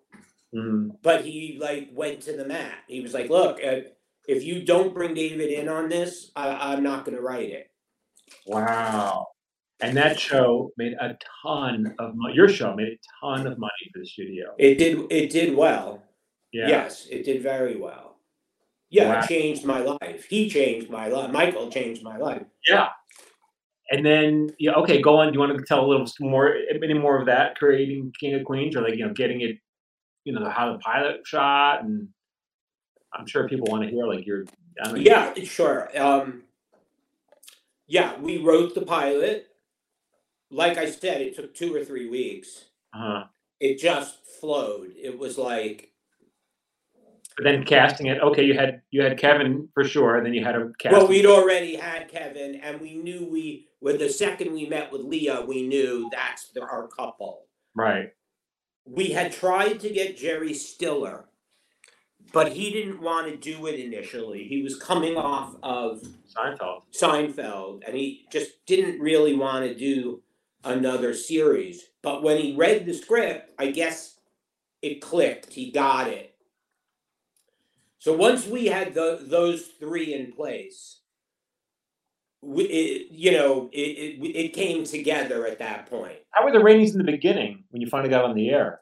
[0.55, 0.95] Mm-hmm.
[1.03, 2.79] but he like went to the mat.
[2.87, 3.81] He was like, "Look, uh,
[4.27, 7.69] if you don't bring David in on this, I, I'm not going to write it."
[8.47, 9.27] Wow.
[9.81, 12.33] And that show made a ton of money.
[12.35, 14.53] Your show made a ton of money for the studio.
[14.57, 15.11] It did.
[15.11, 16.03] It did well.
[16.51, 16.67] Yeah.
[16.67, 18.17] Yes, it did very well.
[18.89, 19.19] Yeah, Wow.
[19.19, 20.25] it changed my life.
[20.27, 21.31] He changed my life.
[21.31, 22.41] Michael changed my life.
[22.67, 22.87] Yeah.
[23.91, 25.27] And then, yeah, okay, go on.
[25.27, 28.45] Do you want to tell a little more, any more of that, creating King of
[28.45, 29.57] Queens, or like, you know, getting it,
[30.29, 31.83] you know, how the pilot shot?
[31.83, 32.07] And
[33.13, 34.45] I'm sure people want to hear, like, your,
[34.83, 35.89] don't know, Yeah, sure.
[35.99, 36.43] Um,
[37.87, 39.47] yeah, we wrote the pilot.
[40.51, 42.65] Like I said, it took two or three weeks.
[42.93, 43.23] uh
[43.59, 44.91] It just flowed.
[44.95, 45.89] It was like
[47.35, 50.45] But then casting it, okay, you had you had Kevin for sure, and then you
[50.45, 50.93] had a cast.
[50.93, 55.01] Well, we'd already had Kevin, and we knew we, with the second we met with
[55.01, 57.47] Leah, we knew that's the, our couple.
[57.73, 58.11] right.
[58.89, 61.25] We had tried to get Jerry Stiller,
[62.33, 64.43] but he didn't want to do it initially.
[64.45, 66.01] He was coming off of
[66.35, 66.81] Seinfeld.
[66.99, 70.23] Seinfeld, and he just didn't really want to do
[70.63, 71.83] another series.
[72.01, 74.17] But when he read the script, I guess
[74.81, 75.53] it clicked.
[75.53, 76.35] He got it.
[77.99, 80.98] So once we had tho- those three in place,
[82.41, 83.77] it, you know, it,
[84.21, 86.17] it it came together at that point.
[86.31, 88.81] How were the ratings in the beginning when you finally got on the air?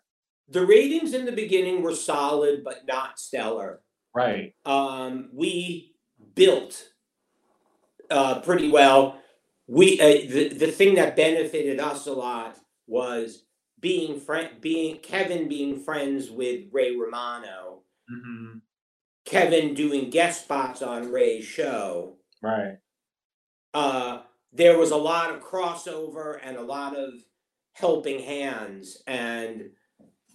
[0.50, 3.82] The ratings in the beginning were solid, but not stellar.
[4.16, 4.54] Right.
[4.66, 5.94] um, we
[6.34, 6.90] built
[8.10, 9.20] uh, pretty well.
[9.68, 13.44] We uh, the the thing that benefited us a lot was
[13.80, 17.82] being friend, being Kevin being friends with Ray Romano.
[18.10, 18.60] hmm
[19.26, 22.16] Kevin doing guest spots on Ray's show.
[22.42, 22.78] Right.
[23.78, 27.14] Uh, there was a lot of crossover and a lot of
[27.74, 29.70] helping hands, and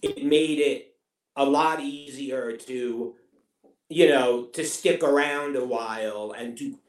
[0.01, 0.95] it made it
[1.35, 3.15] a lot easier to,
[3.89, 6.79] you know, to stick around a while and to,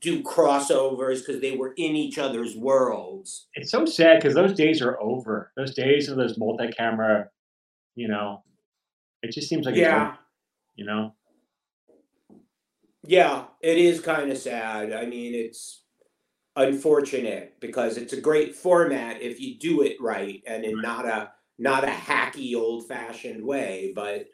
[0.00, 3.46] do crossovers because they were in each other's worlds.
[3.54, 5.52] It's so sad because those days are over.
[5.56, 7.28] Those days of those multi-camera,
[7.94, 8.42] you know,
[9.22, 10.16] it just seems like Yeah,
[10.74, 11.14] you know.
[13.06, 14.92] yeah, it is kind of sad.
[14.92, 15.81] I mean, it's
[16.56, 21.30] unfortunate because it's a great format if you do it right and in not a
[21.58, 24.26] not a hacky old-fashioned way, but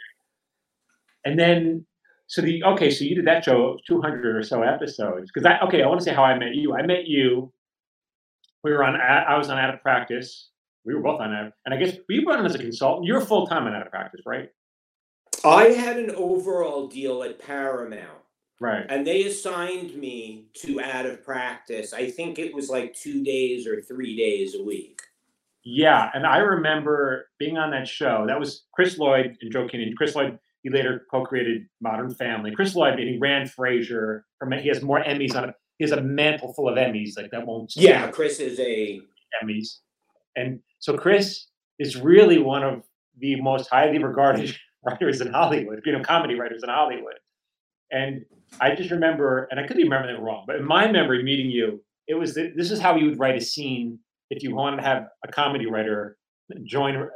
[1.24, 1.84] And then,
[2.26, 5.30] so the okay, so you did that show, two hundred or so episodes.
[5.32, 6.74] Because I okay, I want to say how I met you.
[6.74, 7.52] I met you.
[8.64, 8.96] We were on.
[8.96, 10.50] I was on Out of Practice.
[10.84, 13.06] We were both on Out, and I guess we were on as a consultant.
[13.06, 14.50] You're full time on Out of Practice, right?
[15.44, 18.22] I had an overall deal at Paramount,
[18.60, 18.84] Right.
[18.88, 21.92] and they assigned me to out of practice.
[21.92, 25.00] I think it was like two days or three days a week.
[25.64, 28.24] Yeah, and I remember being on that show.
[28.26, 29.94] That was Chris Lloyd and Joe Keenan.
[29.96, 32.52] Chris Lloyd, he later co-created Modern Family.
[32.54, 34.22] Chris Lloyd, and he ran Frasier.
[34.60, 35.54] He has more Emmys on it.
[35.78, 37.70] He has a mantle full of Emmys, like that won't.
[37.70, 37.84] stop.
[37.84, 39.00] Yeah, Chris is a
[39.42, 39.78] Emmys.
[40.36, 41.46] And so Chris
[41.78, 42.82] is really one of
[43.18, 47.14] the most highly regarded writers in Hollywood, you know, comedy writers in Hollywood.
[47.90, 48.24] And
[48.60, 51.50] I just remember, and I could be remembering it wrong, but in my memory meeting
[51.50, 53.98] you, it was that this is how you would write a scene
[54.30, 56.18] if you wanted to have a comedy writer
[56.64, 57.08] join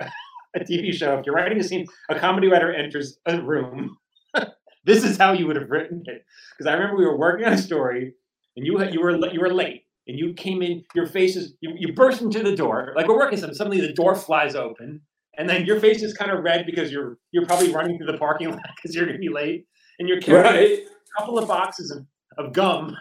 [0.55, 1.19] a TV show.
[1.19, 3.97] If you're writing a scene, a comedy writer enters a room.
[4.85, 6.25] this is how you would have written it.
[6.57, 8.15] Because I remember we were working on a story,
[8.57, 10.85] and you you were you were late, and you came in.
[10.95, 13.57] Your face is you, you burst into the door like we're working something.
[13.57, 15.01] Suddenly the door flies open,
[15.39, 18.19] and then your face is kind of red because you're you're probably running through the
[18.19, 19.67] parking lot because you're gonna be late,
[19.99, 20.79] and you're carrying right.
[20.81, 22.07] a couple of boxes of,
[22.39, 22.97] of gum,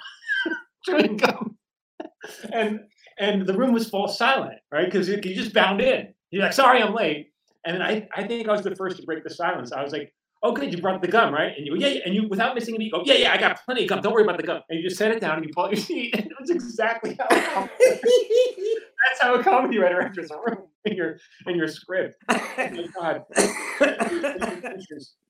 [0.86, 1.58] chewing gum,
[2.54, 2.82] and
[3.20, 4.86] and the room was full silent, right?
[4.86, 6.14] Because you, you just bound in.
[6.32, 7.28] You're like, sorry, I'm late.
[7.66, 9.72] And then I, I think I was the first to break the silence.
[9.72, 10.12] I was like,
[10.44, 11.52] oh, good, you brought the gum, right?
[11.56, 12.02] And you go, yeah, yeah.
[12.06, 14.02] And you, without missing a beat, go, yeah, yeah, I got plenty of gum.
[14.02, 14.62] Don't worry about the gum.
[14.70, 16.16] And you just set it down and you pull out your seat.
[16.16, 17.28] And it was exactly how.
[17.30, 22.16] That's how a comedy writer enters a room in your in your script.
[22.30, 23.24] Oh my God.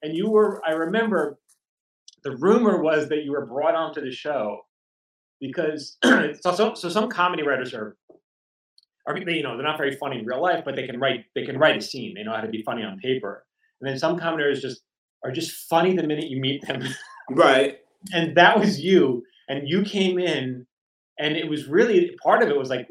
[0.03, 1.39] and you were, I remember,
[2.23, 4.61] the rumor was that you were brought onto the show
[5.39, 7.97] because so, so so some comedy writers are
[9.07, 11.25] are they, you know they're not very funny in real life, but they can write
[11.35, 12.13] they can write a scene.
[12.15, 13.45] They know how to be funny on paper.
[13.79, 14.83] And then some comedy writers just
[15.23, 16.83] are just funny the minute you meet them.
[17.31, 17.79] right.
[18.13, 19.23] and that was you.
[19.49, 20.65] And you came in,
[21.19, 22.87] and it was really part of it was like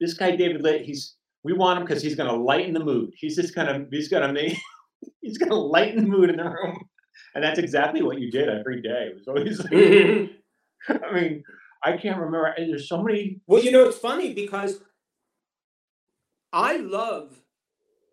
[0.00, 0.82] this guy David Litt.
[0.82, 3.12] He's we want him because he's going to lighten the mood.
[3.16, 4.56] He's just gonna he's gonna make
[5.20, 6.78] he's gonna lighten the mood in the room.
[7.34, 9.12] And that's exactly what you did every day.
[9.12, 9.60] It was always.
[10.88, 11.42] I mean,
[11.82, 12.54] I can't remember.
[12.56, 13.40] There's so many.
[13.46, 14.80] Well, you know, it's funny because
[16.52, 17.40] I love,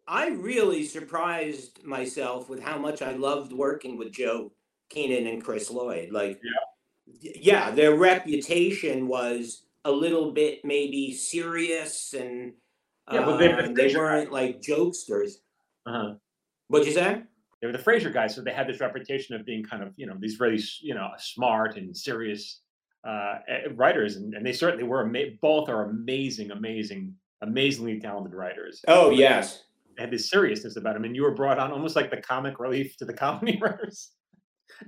[0.08, 4.52] I really surprised myself with how much I loved working with Joe
[4.90, 6.12] Keenan and Chris Lloyd.
[6.12, 6.40] Like,
[7.22, 12.54] yeah, yeah their reputation was a little bit maybe serious and
[13.12, 15.36] yeah, but they, uh, they weren't like jokesters.
[15.86, 16.16] Uh-huh.
[16.68, 17.24] What'd you say?
[17.62, 20.06] They were the Frasier guys, so they had this reputation of being kind of, you
[20.06, 22.62] know, these really, you know, smart and serious
[23.04, 23.36] uh,
[23.76, 25.06] writers, and, and they certainly were.
[25.06, 28.84] Ama- both are amazing, amazing, amazingly talented writers.
[28.88, 29.64] Oh yes,
[29.96, 32.60] they had this seriousness about them, and you were brought on almost like the comic
[32.60, 34.12] relief to the comedy writers.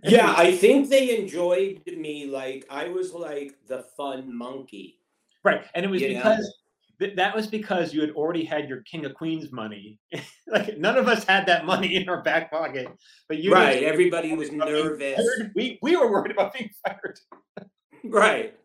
[0.04, 5.00] yeah, I think they enjoyed me like I was like the fun monkey.
[5.44, 6.54] Right, and it was you because
[7.00, 10.00] th- that was because you had already had your King of Queens money.
[10.48, 12.88] like none of us had that money in our back pocket,
[13.28, 13.84] but you right.
[13.84, 15.20] Everybody was nervous.
[15.56, 17.20] We we were worried about being fired.
[18.04, 18.56] right.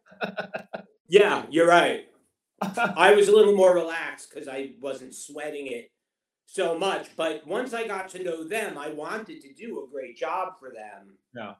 [1.08, 2.06] Yeah, you're right.
[2.60, 5.90] I was a little more relaxed because I wasn't sweating it
[6.46, 7.08] so much.
[7.16, 10.70] But once I got to know them, I wanted to do a great job for
[10.70, 11.18] them.
[11.34, 11.54] Yeah.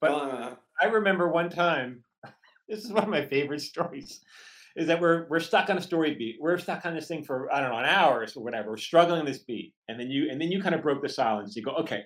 [0.00, 2.04] But uh, I remember one time,
[2.68, 4.20] this is one of my favorite stories,
[4.76, 6.36] is that we're we're stuck on a story beat.
[6.40, 8.70] We're stuck on this thing for I don't know an hour or whatever.
[8.70, 11.56] We're struggling this beat, and then you and then you kind of broke the silence.
[11.56, 12.02] You go, okay,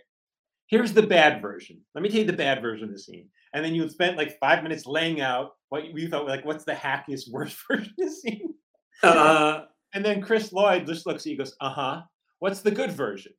[0.71, 1.81] here's the bad version.
[1.95, 3.29] Let me tell you the bad version of the scene.
[3.53, 6.73] And then you spent like five minutes laying out what you thought like what's the
[6.73, 8.55] hackiest worst version of the scene.
[9.03, 12.03] Uh, and then Chris Lloyd just looks at you, goes, "Uh huh.
[12.39, 13.33] What's the good version?"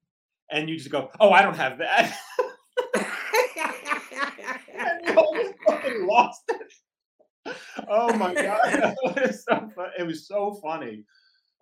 [0.51, 2.13] And you just go, "Oh, I don't have that."
[4.75, 6.73] and you almost fucking lost it.
[7.87, 8.59] Oh my god,
[9.03, 9.89] it was so fun.
[9.97, 11.05] It was so funny.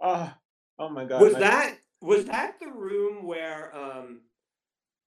[0.01, 0.31] Oh,
[0.77, 1.21] oh my god.
[1.21, 4.21] Was that was that the room where um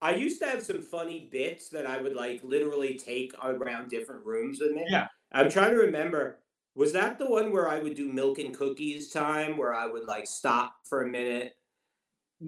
[0.02, 4.26] I used to have some funny bits that I would like literally take around different
[4.26, 4.84] rooms with me.
[4.88, 5.06] Yeah.
[5.30, 6.40] I'm trying to remember.
[6.74, 10.04] Was that the one where I would do milk and cookies time where I would
[10.06, 11.54] like stop for a minute?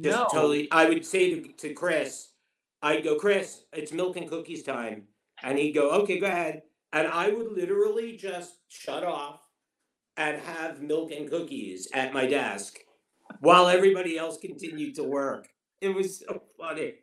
[0.01, 0.27] Just no.
[0.33, 2.31] totally I would say to, to Chris,
[2.83, 5.05] I'd go, Chris, it's milk and cookies time.
[5.43, 6.63] And he'd go, okay, go ahead.
[6.95, 9.41] And I would literally just shut off
[10.17, 12.79] and have milk and cookies at my desk
[13.41, 15.49] while everybody else continued to work.
[15.81, 16.95] It was so funny.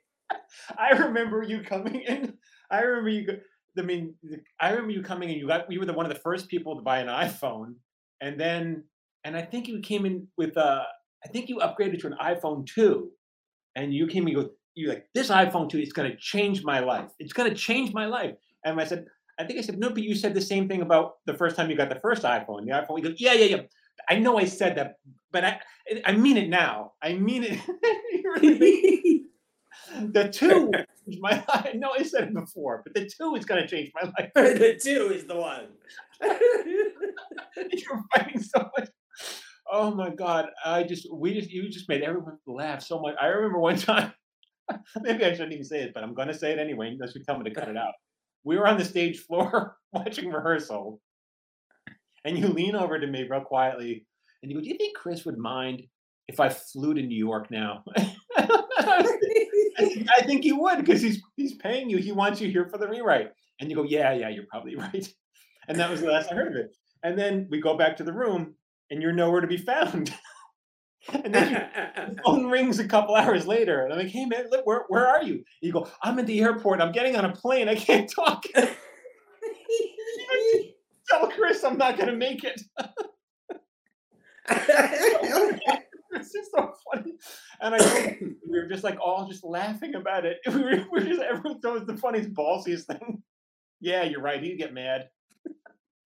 [0.78, 2.36] I remember you coming in.
[2.72, 3.28] I remember you.
[3.78, 4.16] I mean,
[4.62, 5.38] I remember you coming in.
[5.38, 5.70] You got.
[5.70, 7.76] You were the one of the first people to buy an iPhone,
[8.22, 8.86] and then,
[9.26, 10.56] and I think you came in with.
[10.58, 10.84] uh
[11.24, 13.12] I think you upgraded to an iPhone two,
[13.76, 16.80] and you came in with you like this iPhone two is going to change my
[16.80, 17.12] life.
[17.20, 18.36] It's going to change my life.
[18.64, 19.06] And I said,
[19.42, 21.70] I think I said no, but you said the same thing about the first time
[21.70, 22.66] you got the first iPhone.
[22.66, 22.98] The iPhone.
[22.98, 23.62] You go, yeah, yeah, yeah.
[24.10, 24.96] I know I said that,
[25.32, 25.60] but I
[26.06, 26.94] I mean it now.
[27.02, 27.60] I mean it.
[30.14, 30.72] the two
[31.20, 31.74] my life.
[31.76, 34.32] No, I said it before, but the two is going to change my life.
[34.36, 35.68] the two is the one.
[37.56, 38.90] You're fighting so much.
[39.72, 40.48] Oh my god!
[40.66, 43.16] I just we just you just made everyone laugh so much.
[43.22, 44.14] I remember one time.
[45.02, 47.24] maybe I shouldn't even say it, but I'm going to say it anyway, unless you
[47.24, 47.94] tell me to cut it out.
[48.44, 51.00] We were on the stage floor watching rehearsal,
[52.26, 54.06] and you lean over to me real quietly,
[54.42, 55.84] and you go, "Do you think Chris would mind
[56.28, 57.84] if I flew to New York now?"
[59.78, 61.98] I think he would because he's he's paying you.
[61.98, 63.32] He wants you here for the rewrite.
[63.62, 65.08] And you go, yeah, yeah, you're probably right.
[65.68, 66.76] And that was the last I heard of it.
[67.04, 68.56] And then we go back to the room,
[68.90, 70.14] and you're nowhere to be found.
[71.14, 71.68] and then your
[72.26, 75.24] phone rings a couple hours later, and I'm like, hey man, look, where where are
[75.24, 75.34] you?
[75.34, 76.82] And you go, I'm at the airport.
[76.82, 77.68] I'm getting on a plane.
[77.70, 78.44] I can't talk.
[81.10, 82.62] Tell Chris I'm not gonna make it.
[86.12, 87.14] it's just so funny.
[87.62, 88.18] And I
[88.50, 90.38] we were just like all just laughing about it.
[90.48, 93.24] We were, we were just everyone thought it was the funniest ballsiest thing.
[93.80, 94.42] Yeah, you're right.
[94.42, 95.10] He'd get mad.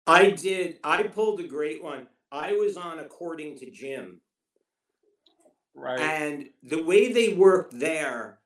[0.06, 0.78] I did.
[0.84, 2.08] I pulled a great one.
[2.30, 4.20] I was on according to Jim.
[5.74, 6.00] Right.
[6.00, 8.40] And the way they worked there,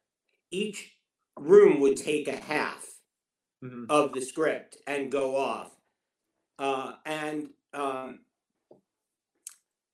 [0.51, 0.93] each
[1.39, 3.01] room would take a half
[3.63, 3.87] Mhm.
[3.91, 5.73] of the script and go off.
[6.59, 8.25] Uh, and um,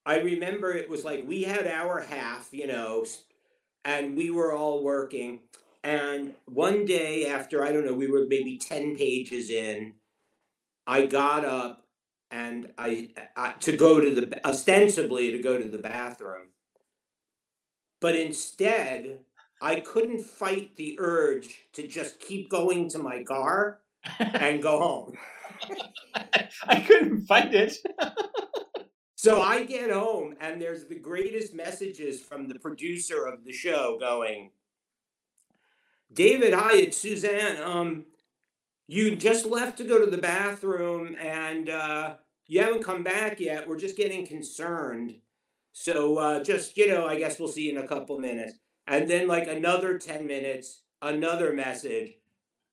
[0.05, 3.05] I remember it was like we had our half, you know,
[3.85, 5.41] and we were all working.
[5.85, 9.95] And one day after, I don't know, we were maybe 10 pages in,
[10.87, 11.87] I got up
[12.31, 16.52] and I, I to go to the ostensibly to go to the bathroom.
[18.03, 19.21] But instead,
[19.63, 23.79] I couldn't fight the urge to just keep going to my car
[24.19, 25.17] and go home.
[26.67, 27.77] I couldn't find it.
[29.15, 33.97] So I get home and there's the greatest messages from the producer of the show
[34.01, 34.51] going,
[36.13, 37.63] David, hi, it's Suzanne.
[37.63, 38.07] Um,
[38.89, 42.15] you just left to go to the bathroom and uh,
[42.49, 43.69] you haven't come back yet.
[43.69, 45.15] We're just getting concerned.
[45.73, 48.55] So uh, just, you know, I guess we'll see in a couple minutes.
[48.87, 52.13] And then like another 10 minutes, another message.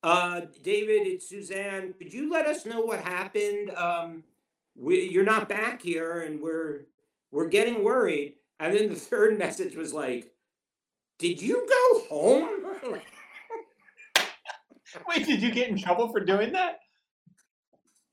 [0.04, 1.94] Uh, David, it's Suzanne.
[1.98, 3.72] Could you let us know what happened?
[3.72, 4.24] Um,
[4.80, 6.86] we, you're not back here and we're
[7.32, 10.32] we're getting worried and then the third message was like
[11.18, 12.50] did you go home
[15.08, 16.80] Wait, did you get in trouble for doing that?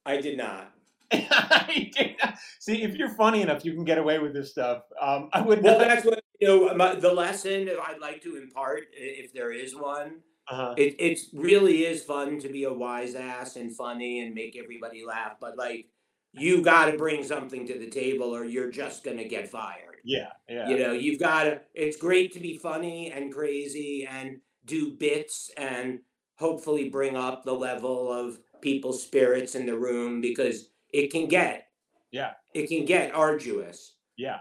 [0.05, 0.76] i did not I did not.
[2.61, 4.83] See, if you're funny enough, you can get away with this stuff.
[5.01, 5.89] Um, I would well not.
[5.89, 10.21] that's what you know my, the lesson i'd like to impart if there is one
[10.49, 10.75] Uh-huh.
[10.77, 15.05] it it really is fun to be a wise ass and funny and make everybody
[15.05, 15.87] laugh but like
[16.33, 19.97] you got to bring something to the table or you're just going to get fired
[20.05, 20.69] Yeah, yeah.
[20.69, 25.51] You know, you've got to, it's great to be funny and crazy and do bits
[25.57, 26.01] and
[26.39, 31.69] hopefully bring up the level of people's spirits in the room because it can get,
[32.11, 32.33] Yeah.
[32.55, 33.97] it can get arduous.
[34.17, 34.39] Yeah.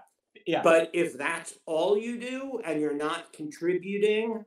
[0.48, 0.62] Yeah.
[0.64, 4.46] But if that's all you do and you're not contributing,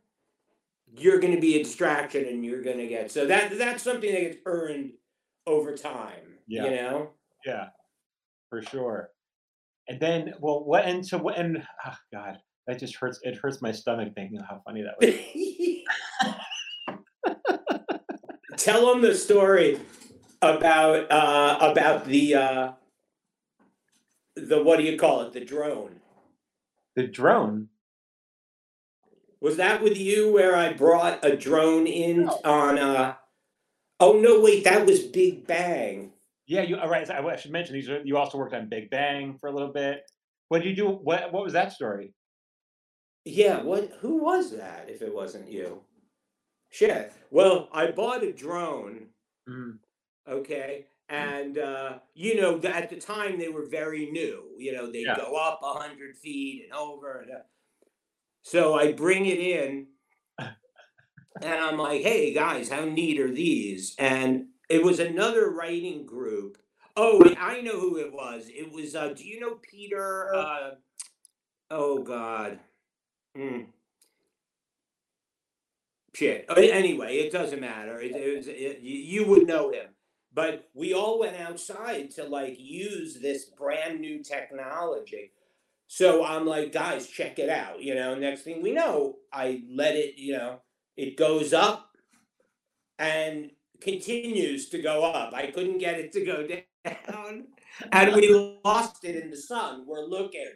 [0.87, 4.11] you're going to be a distraction and you're going to get, so that, that's something
[4.11, 4.93] that gets earned
[5.47, 6.65] over time, Yeah.
[6.65, 7.11] you know?
[7.45, 7.69] Yeah,
[8.49, 9.11] for sure.
[9.89, 10.85] And then, well, what?
[10.87, 11.39] And so, what?
[11.39, 13.21] And oh God, that just hurts.
[13.23, 15.15] It hurts my stomach thinking how funny that was.
[18.59, 19.79] Tell them the story
[20.43, 22.73] about uh, about the uh,
[24.37, 25.33] the what do you call it?
[25.33, 26.01] The drone.
[26.95, 27.69] the drone.
[29.41, 32.41] Was that with you where I brought a drone in No.
[32.45, 32.79] on?
[32.79, 33.15] Uh...
[34.01, 34.41] Oh no!
[34.41, 36.13] Wait, that was Big Bang.
[36.47, 36.77] Yeah, you.
[36.79, 37.09] All right.
[37.11, 37.89] I, I should mention these.
[37.89, 40.03] Are, you also worked on Big Bang for a little bit.
[40.49, 40.89] What did you do?
[40.89, 42.15] What What was that story?
[43.25, 43.63] Yeah.
[43.63, 43.91] What?
[44.01, 44.87] Who was that?
[44.89, 45.83] If it wasn't you.
[46.71, 47.13] Shit.
[47.31, 49.07] Well, I bought a drone.
[49.49, 49.79] Mhm.
[50.29, 50.87] Okay?
[51.09, 55.17] And uh, you know at the time they were very new you know they'd Yeah.
[55.17, 57.35] go up a hundred feet and over and uh,
[58.43, 59.87] so i bring it in
[60.39, 63.95] and i'm like hey guys how neat are these?
[63.99, 66.59] And it was another writing group.
[66.95, 68.49] Oh i know who it was.
[68.49, 70.71] It was uh, do you know peter uh,
[71.71, 72.59] oh god.
[73.35, 73.61] Hmm.
[76.15, 76.45] shit.
[76.55, 77.99] Anyway it doesn't matter.
[78.01, 79.87] It, it was, it, you would know him
[80.33, 85.33] but we all went outside to like use this brand new technology.
[85.91, 89.97] So i'm like guys check it out you know next thing we know i let
[89.97, 90.61] it you know
[90.99, 91.93] it goes up
[92.99, 93.51] and
[93.81, 95.33] continues to go up.
[95.35, 96.47] I couldn't get it to go
[97.07, 97.47] down.
[97.93, 99.85] And we lost it in the sun.
[99.87, 100.51] We're looking.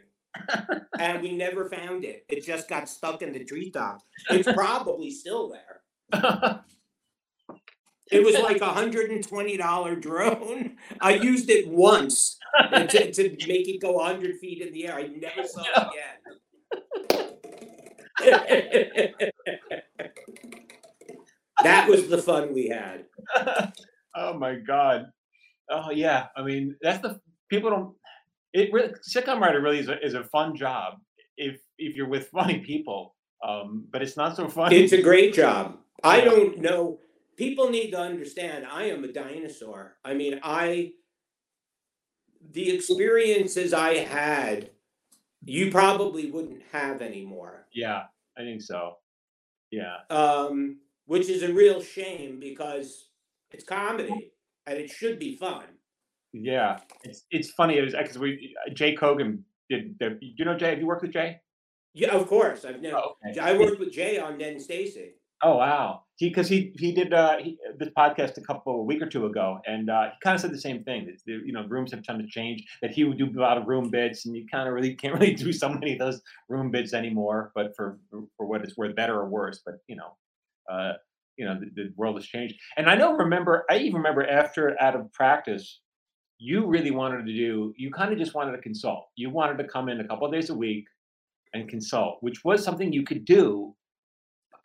[0.99, 2.25] And we never found it.
[2.27, 4.03] It just got stuck in the treetops.
[4.29, 5.81] It's probably still there
[8.13, 10.77] it was like a hundred and twenty dollar drone.
[11.01, 12.37] I used it once
[12.71, 14.95] to, to make it go hundred feet in the air.
[14.95, 16.33] I never saw it again.
[21.63, 23.05] that was the fun we had.
[24.15, 25.07] oh my God.
[25.69, 26.27] Oh yeah.
[26.35, 27.95] I mean, that's the people don't.
[28.53, 30.99] It really sitcom writer really is a, is a fun job
[31.37, 33.15] if if you're with funny people.
[33.45, 34.77] Um, but it's not so funny.
[34.77, 35.77] It's a great job.
[36.03, 36.99] I don't know.
[37.35, 39.97] People need to understand I am a dinosaur.
[40.05, 40.91] I mean, I
[42.51, 44.69] the experiences I had,
[45.45, 47.67] you probably wouldn't have anymore.
[47.73, 48.03] yeah,
[48.37, 48.97] I think so.
[49.71, 49.97] Yeah.
[50.09, 53.09] um, which is a real shame because
[53.51, 54.31] it's comedy
[54.67, 55.63] and it should be fun.
[56.31, 57.77] Yeah, it's it's funny.
[57.77, 59.95] It was because we Jay Kogan did.
[59.99, 60.69] The, you know Jay?
[60.69, 61.37] Have you worked with Jay?
[61.93, 62.65] Yeah, of course.
[62.65, 62.97] I've never.
[62.97, 63.39] Oh, okay.
[63.39, 65.11] I worked with Jay on Ned and Stacey.
[65.43, 66.02] Oh wow!
[66.19, 69.59] Because he, he did uh, he, this podcast a couple a week or two ago,
[69.65, 71.05] and uh, he kind of said the same thing.
[71.05, 72.63] That the, you know rooms have tend to change.
[72.81, 75.13] That he would do a lot of room bits, and you kind of really can't
[75.13, 77.51] really do so many of those room bits anymore.
[77.55, 77.99] But for
[78.37, 79.61] for what it's worth, better or worse.
[79.65, 80.15] But you know,
[80.71, 80.93] uh,
[81.37, 82.55] you know the, the world has changed.
[82.77, 83.13] And I know.
[83.13, 85.79] Remember, I even remember after out of practice,
[86.37, 87.73] you really wanted to do.
[87.75, 89.07] You kind of just wanted to consult.
[89.15, 90.85] You wanted to come in a couple of days a week
[91.53, 93.75] and consult, which was something you could do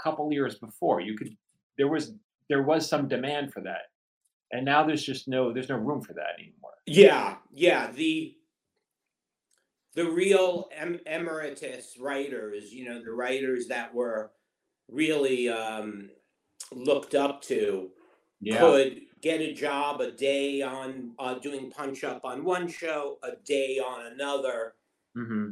[0.03, 1.01] couple years before.
[1.01, 1.37] You could
[1.77, 2.13] there was
[2.49, 3.91] there was some demand for that,
[4.53, 6.73] and now there's just no there's no room for that anymore.
[6.87, 7.91] Yeah, yeah.
[7.93, 8.35] The
[9.95, 14.31] the real em- emeritus writers, you know, the writers that were
[14.89, 16.11] really um,
[16.73, 17.91] looked up to,
[18.41, 23.19] Yeah, could get a job a day on uh, doing punch up on one show,
[23.23, 24.75] a day on another,
[25.15, 25.51] hmm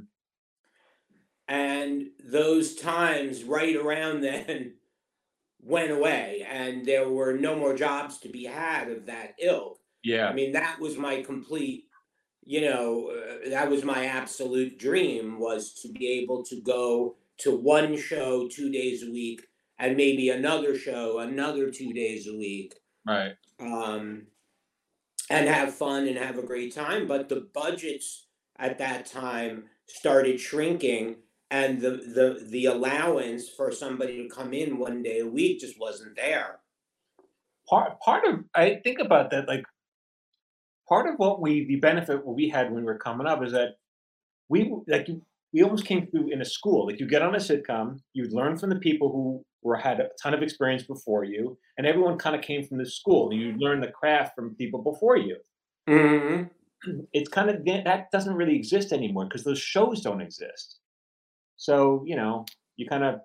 [1.49, 4.75] and those times right around then
[5.61, 9.79] went away, and there were no more jobs to be had of that ilk.
[10.03, 11.85] yeah, I mean, that was my complete,
[12.45, 17.55] you know, uh, that was my absolute dream was to be able to go to
[17.55, 19.47] one show two days a week
[19.79, 22.75] and maybe another show another two days a week
[23.07, 23.35] right.
[23.61, 24.27] um,
[25.31, 27.07] and have fun and have a great time.
[27.07, 28.27] But the budgets
[28.59, 31.17] at that time started shrinking.
[31.51, 35.79] And the, the the allowance for somebody to come in one day a week just
[35.79, 36.59] wasn't there.
[37.69, 39.65] Part part of I think about that like
[40.89, 43.53] part of what we the benefit what we had when we were coming up is
[43.53, 43.77] that
[44.49, 45.09] we like
[45.53, 46.87] we almost came through in a school.
[46.87, 50.09] Like you get on a sitcom, you'd learn from the people who were had a
[50.23, 53.33] ton of experience before you, and everyone kind of came from the school.
[53.33, 55.37] You learn the craft from people before you.
[55.89, 56.45] Mm-hmm.
[57.13, 60.81] It's kind of that doesn't really exist anymore because those shows don't exist.
[61.57, 62.47] So you know,
[62.77, 63.21] you kind of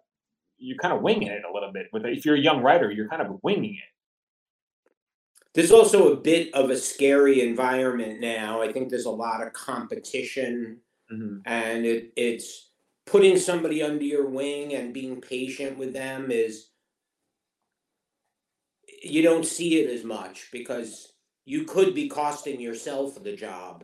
[0.58, 1.88] you're kind of winging it a little bit.
[1.92, 3.90] With if you're a young writer, you're kind of winging it.
[5.54, 8.62] There's also a bit of a scary environment now.
[8.62, 10.78] I think there's a lot of competition
[11.10, 12.70] hmm and it, it's
[13.06, 16.68] putting somebody under your wing and being patient with them is
[19.04, 21.14] you don't see it as much because
[21.46, 23.84] you could be costing yourself the job.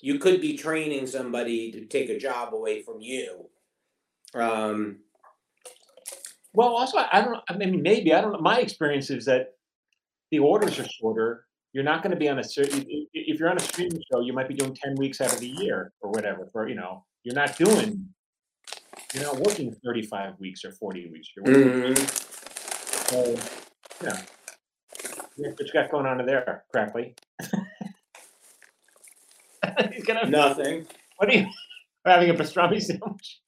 [0.00, 3.47] You could be training somebody to take a job away from you.
[4.34, 4.98] Um,
[6.52, 7.40] Well, also, I don't.
[7.48, 8.40] I mean, maybe I don't know.
[8.40, 9.54] My experience is that
[10.30, 11.44] the orders are shorter.
[11.72, 12.84] You're not going to be on a certain.
[13.12, 15.48] If you're on a streaming show, you might be doing ten weeks out of the
[15.48, 16.48] year or whatever.
[16.52, 18.08] For you know, you're not doing.
[19.14, 21.28] You're not working 35 weeks or 40 weeks.
[21.34, 21.94] You're working.
[21.94, 23.10] mhm.
[23.10, 23.36] So,
[24.04, 24.20] yeah.
[25.38, 27.14] Yeah, What you got going on in there, Crackly?
[29.92, 30.28] He's gonna.
[30.28, 30.86] Nothing.
[31.16, 31.46] What are you
[32.04, 33.40] having a pastrami sandwich?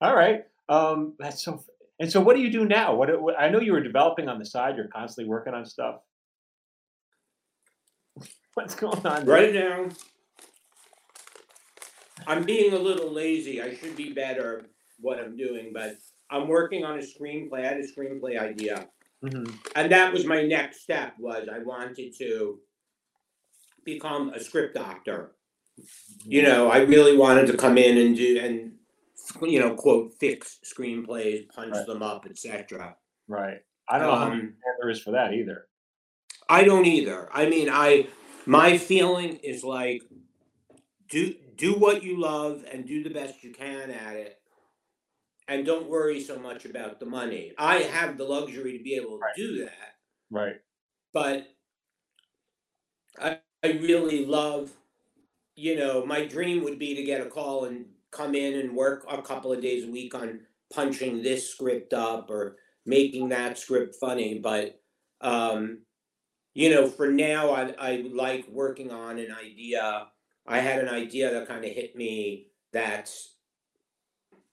[0.00, 0.44] All right.
[0.68, 1.62] Um, that's so.
[1.98, 2.94] And so, what do you do now?
[2.94, 4.76] What, what I know you were developing on the side.
[4.76, 5.96] You're constantly working on stuff.
[8.54, 9.26] What's going on?
[9.26, 9.34] there?
[9.34, 9.88] Right now,
[12.26, 13.60] I'm being a little lazy.
[13.60, 14.66] I should be better
[15.00, 15.96] what I'm doing, but
[16.30, 17.60] I'm working on a screenplay.
[17.60, 18.88] I had a screenplay idea,
[19.22, 19.52] Mhm.
[19.76, 21.14] and that was my next step.
[21.18, 22.60] Was I wanted to
[23.84, 25.32] become a script doctor.
[26.24, 28.72] You know, I really wanted to come in and do and
[29.42, 31.86] you know quote fix screenplays, punch Right.
[31.86, 32.96] them up, etc.
[33.28, 33.58] Right.
[33.88, 35.66] I don't know how Um, there is for that either.
[36.48, 37.28] I don't either.
[37.32, 38.08] I mean, I
[38.46, 40.02] my feeling is like
[41.08, 44.36] do do what you love and do the best you can at it.
[45.48, 47.52] And don't worry so much about the money.
[47.58, 49.34] I have the luxury to be able to Right.
[49.36, 49.96] do that,
[50.30, 50.56] Right.
[51.12, 51.48] but
[53.18, 54.72] I I really love
[55.60, 59.04] you know, my dream would be to get a call and come in and work
[59.10, 60.40] a couple of days a week on
[60.72, 62.56] punching this script up or
[62.86, 64.80] making that script funny, but
[65.20, 65.80] um
[66.54, 70.08] you know, for now, I I like working on an idea.
[70.46, 73.36] I had an idea that kind of hit me that's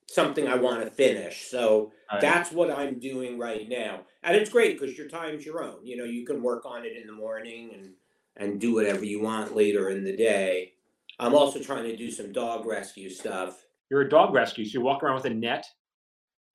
[0.07, 1.47] something I want to finish.
[1.49, 2.21] So Right.
[2.21, 5.85] that's what I'm doing right now, and it's great because your time's your own.
[5.85, 7.93] You know, you can work on it in the morning and
[8.37, 10.73] and do whatever you want later in the day.
[11.20, 13.63] I'm also trying to do some dog rescue stuff.
[13.89, 14.65] You're a dog rescue.
[14.65, 15.65] So you walk around with a net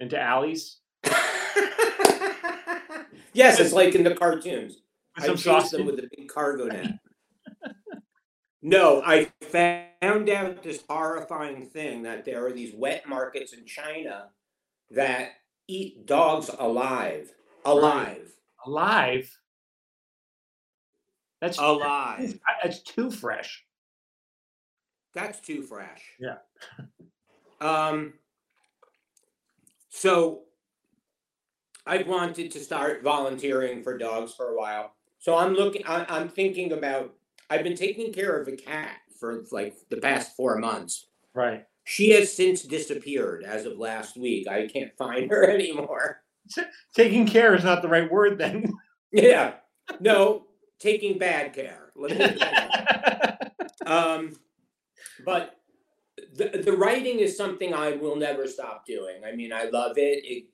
[0.01, 0.79] into alleys
[3.33, 4.79] yes, it's like in the cartoons.
[5.17, 5.79] I sausage.
[5.79, 6.99] them with a big cargo net.
[8.63, 14.29] no, I found out this horrifying thing that there are these wet markets in China
[14.91, 15.33] that
[15.69, 17.31] eat dogs alive.
[17.65, 18.33] Alive.
[18.67, 19.39] alive.
[21.41, 22.39] That's Alive.
[22.63, 23.65] That's too fresh.
[25.15, 26.03] That's too fresh.
[26.19, 26.37] Yeah.
[27.61, 28.15] Um
[29.89, 30.41] so
[31.87, 34.95] I've wanted to start volunteering for dogs for a while.
[35.19, 35.83] So I'm looking.
[35.87, 37.15] I, I'm thinking about.
[37.51, 41.07] I've been taking care of a cat for like the past four months.
[41.35, 41.65] Right.
[41.85, 44.49] She has since disappeared as of last week.
[44.49, 46.23] I can't find her anymore.
[46.97, 48.73] Taking care is not the right word then.
[49.13, 49.55] Yeah.
[50.01, 50.47] No,
[50.81, 51.93] taking bad care.
[51.95, 53.53] Let me put it that
[53.87, 53.91] way.
[53.93, 54.33] um,
[55.25, 55.59] but
[56.35, 59.25] the the writing is something I will never stop doing.
[59.25, 60.25] I mean, I love it.
[60.25, 60.45] it.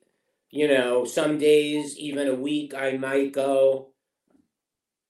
[0.51, 3.89] You know, some days, even a week, I might go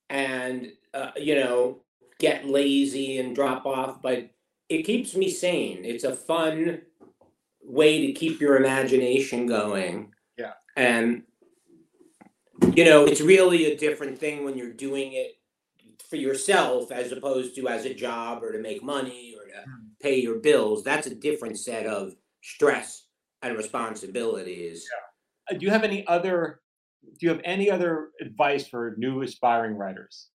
[0.10, 1.82] and uh, you know
[2.20, 4.30] get lazy and drop off, but
[4.68, 5.86] it keeps me sane.
[5.86, 6.82] It's a fun
[7.64, 10.14] way to keep your imagination going.
[10.38, 10.54] Yeah.
[10.76, 11.24] And
[12.76, 15.39] you know, it's really a different thing when you're doing it
[16.10, 19.90] for yourself as opposed to as a job or to make money or to Mm.
[20.00, 20.84] pay your bills.
[20.84, 23.06] That's a different set of stress
[23.42, 24.88] and responsibilities.
[25.50, 26.62] Uh, Do you have any other?
[27.04, 30.30] Do you have any other advice for new aspiring writers?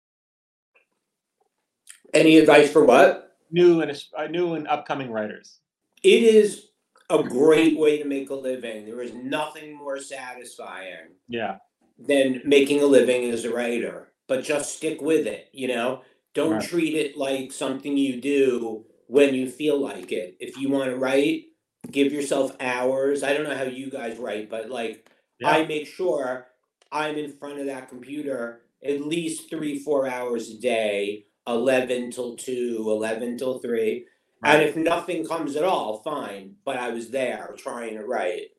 [2.14, 3.36] Any advice for what?
[3.52, 5.60] New and uh, new and upcoming writers.
[6.04, 6.70] It is
[7.10, 8.86] a great way to make a living.
[8.86, 11.58] There is nothing more satisfying Yeah.
[11.98, 14.13] than making a living as a writer.
[14.28, 16.02] But just stick with it, you know?
[16.34, 16.64] Don't Right.
[16.64, 20.36] treat it like something you do when you feel like it.
[20.40, 21.46] If you want to write,
[21.92, 23.24] give yourself hours.
[23.24, 25.10] I don't know how you guys write, but like
[25.44, 26.48] I make sure
[26.92, 32.36] I'm in front of that computer at least three, four hours a day, 11 till
[32.36, 34.06] 2, 11 till 3.
[34.46, 36.56] And if nothing comes at all, fine.
[36.66, 38.52] But I was there trying to write.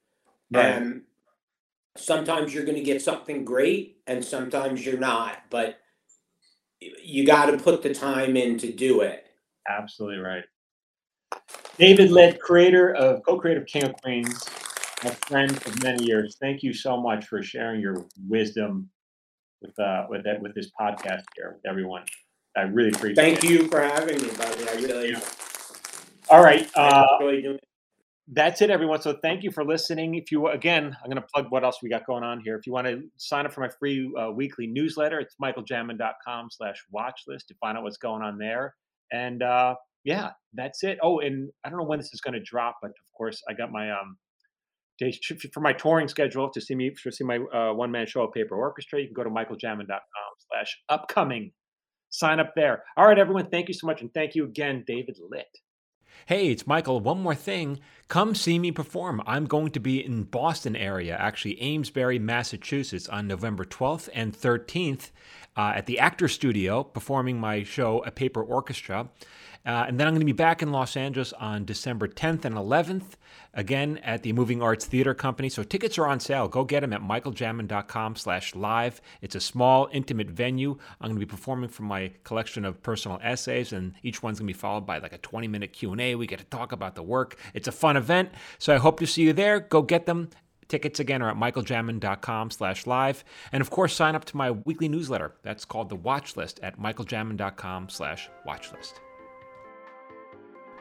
[0.50, 0.64] Right.
[0.64, 1.02] And
[1.96, 5.38] sometimes you're going to get something great and sometimes you're not.
[5.50, 5.78] But
[6.80, 9.26] you got to put the time in to do it.
[9.68, 10.44] Absolutely right.
[11.78, 14.44] David Litt creator of co-creator of King of Queens,
[15.04, 16.36] a friend of many years.
[16.40, 18.88] Thank you so much for sharing your wisdom
[19.62, 22.04] with uh with that with this podcast here with everyone.
[22.56, 23.40] I really appreciate it.
[23.40, 24.68] Thank you for having me, buddy.
[24.68, 25.20] I really Yeah.
[26.28, 26.70] All right.
[26.76, 27.68] I Uh, enjoy doing it.
[28.28, 29.02] That's it, everyone.
[29.02, 30.14] So thank you for listening.
[30.14, 32.56] If you again, I'm going to plug what else we got going on here.
[32.56, 36.82] If you want to sign up for my free uh, weekly newsletter, it's michaeljamin.com slash
[36.90, 38.74] watch list to find out what's going on there.
[39.12, 40.98] And uh, yeah, that's it.
[41.02, 43.52] Oh, and I don't know when this is going to drop, but of course, I
[43.52, 44.16] got my um
[44.98, 45.18] days
[45.52, 48.56] for my touring schedule to see me to see my uh, one man show Paper
[48.56, 49.00] Orchestra.
[49.00, 51.52] You can go to michaeljamin.com slash upcoming.
[52.10, 52.84] Sign up there.
[52.96, 53.50] All right, everyone.
[53.50, 55.48] Thank you so much, and thank you again, David Litt.
[56.26, 57.00] Hey, it's Michael.
[57.00, 57.80] One more thing.
[58.08, 59.22] Come see me perform.
[59.26, 65.10] I'm going to be in Boston area, actually Amesbury, Massachusetts, on November 12th and 13th
[65.56, 69.08] uh, at the Actor Studio, performing my show, A Paper Orchestra.
[69.66, 72.54] Uh, and then I'm going to be back in Los Angeles on December 10th and
[72.54, 73.16] 11th,
[73.54, 75.48] again at the Moving Arts Theater Company.
[75.48, 76.48] So tickets are on sale.
[76.48, 79.00] Go get them at michaeljamin.com slash live.
[79.22, 80.76] It's a small, intimate venue.
[81.00, 84.48] I'm going to be performing from my collection of personal essays, and each one's going
[84.48, 86.14] to be followed by like a 20-minute Q&A.
[86.14, 87.38] We get to talk about the work.
[87.54, 89.60] It's a fun event, so I hope to see you there.
[89.60, 90.28] Go get them.
[90.68, 93.24] Tickets again are at michaeljamin.com slash live.
[93.52, 95.34] And of course, sign up to my weekly newsletter.
[95.42, 99.00] That's called The Watch List at michaeljamin.com slash watch list.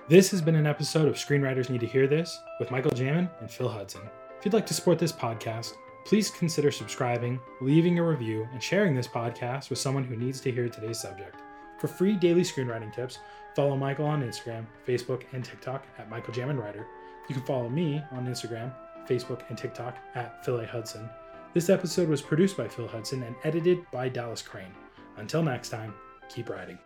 [0.10, 3.50] This has been an episode of Screenwriters Need to Hear This with Michael Jamin and
[3.50, 4.02] Phil Hudson.
[4.38, 5.76] If you'd like to support this podcast,
[6.06, 10.52] please consider subscribing, leaving a review, and sharing this podcast with someone who needs to
[10.52, 11.38] hear today's subject.
[11.80, 13.20] For free daily screenwriting tips,
[13.56, 16.86] follow Michael on Instagram, Facebook, and TikTok at Michael Jamin Writer.
[17.30, 18.74] You can follow me on Instagram,
[19.08, 20.66] Facebook, and TikTok at Phil A.
[20.66, 21.10] Hudson.
[21.54, 24.74] This episode was produced by Phil Hudson and edited by Dallas Crane.
[25.16, 25.94] Until next time,
[26.28, 26.78] keep writing.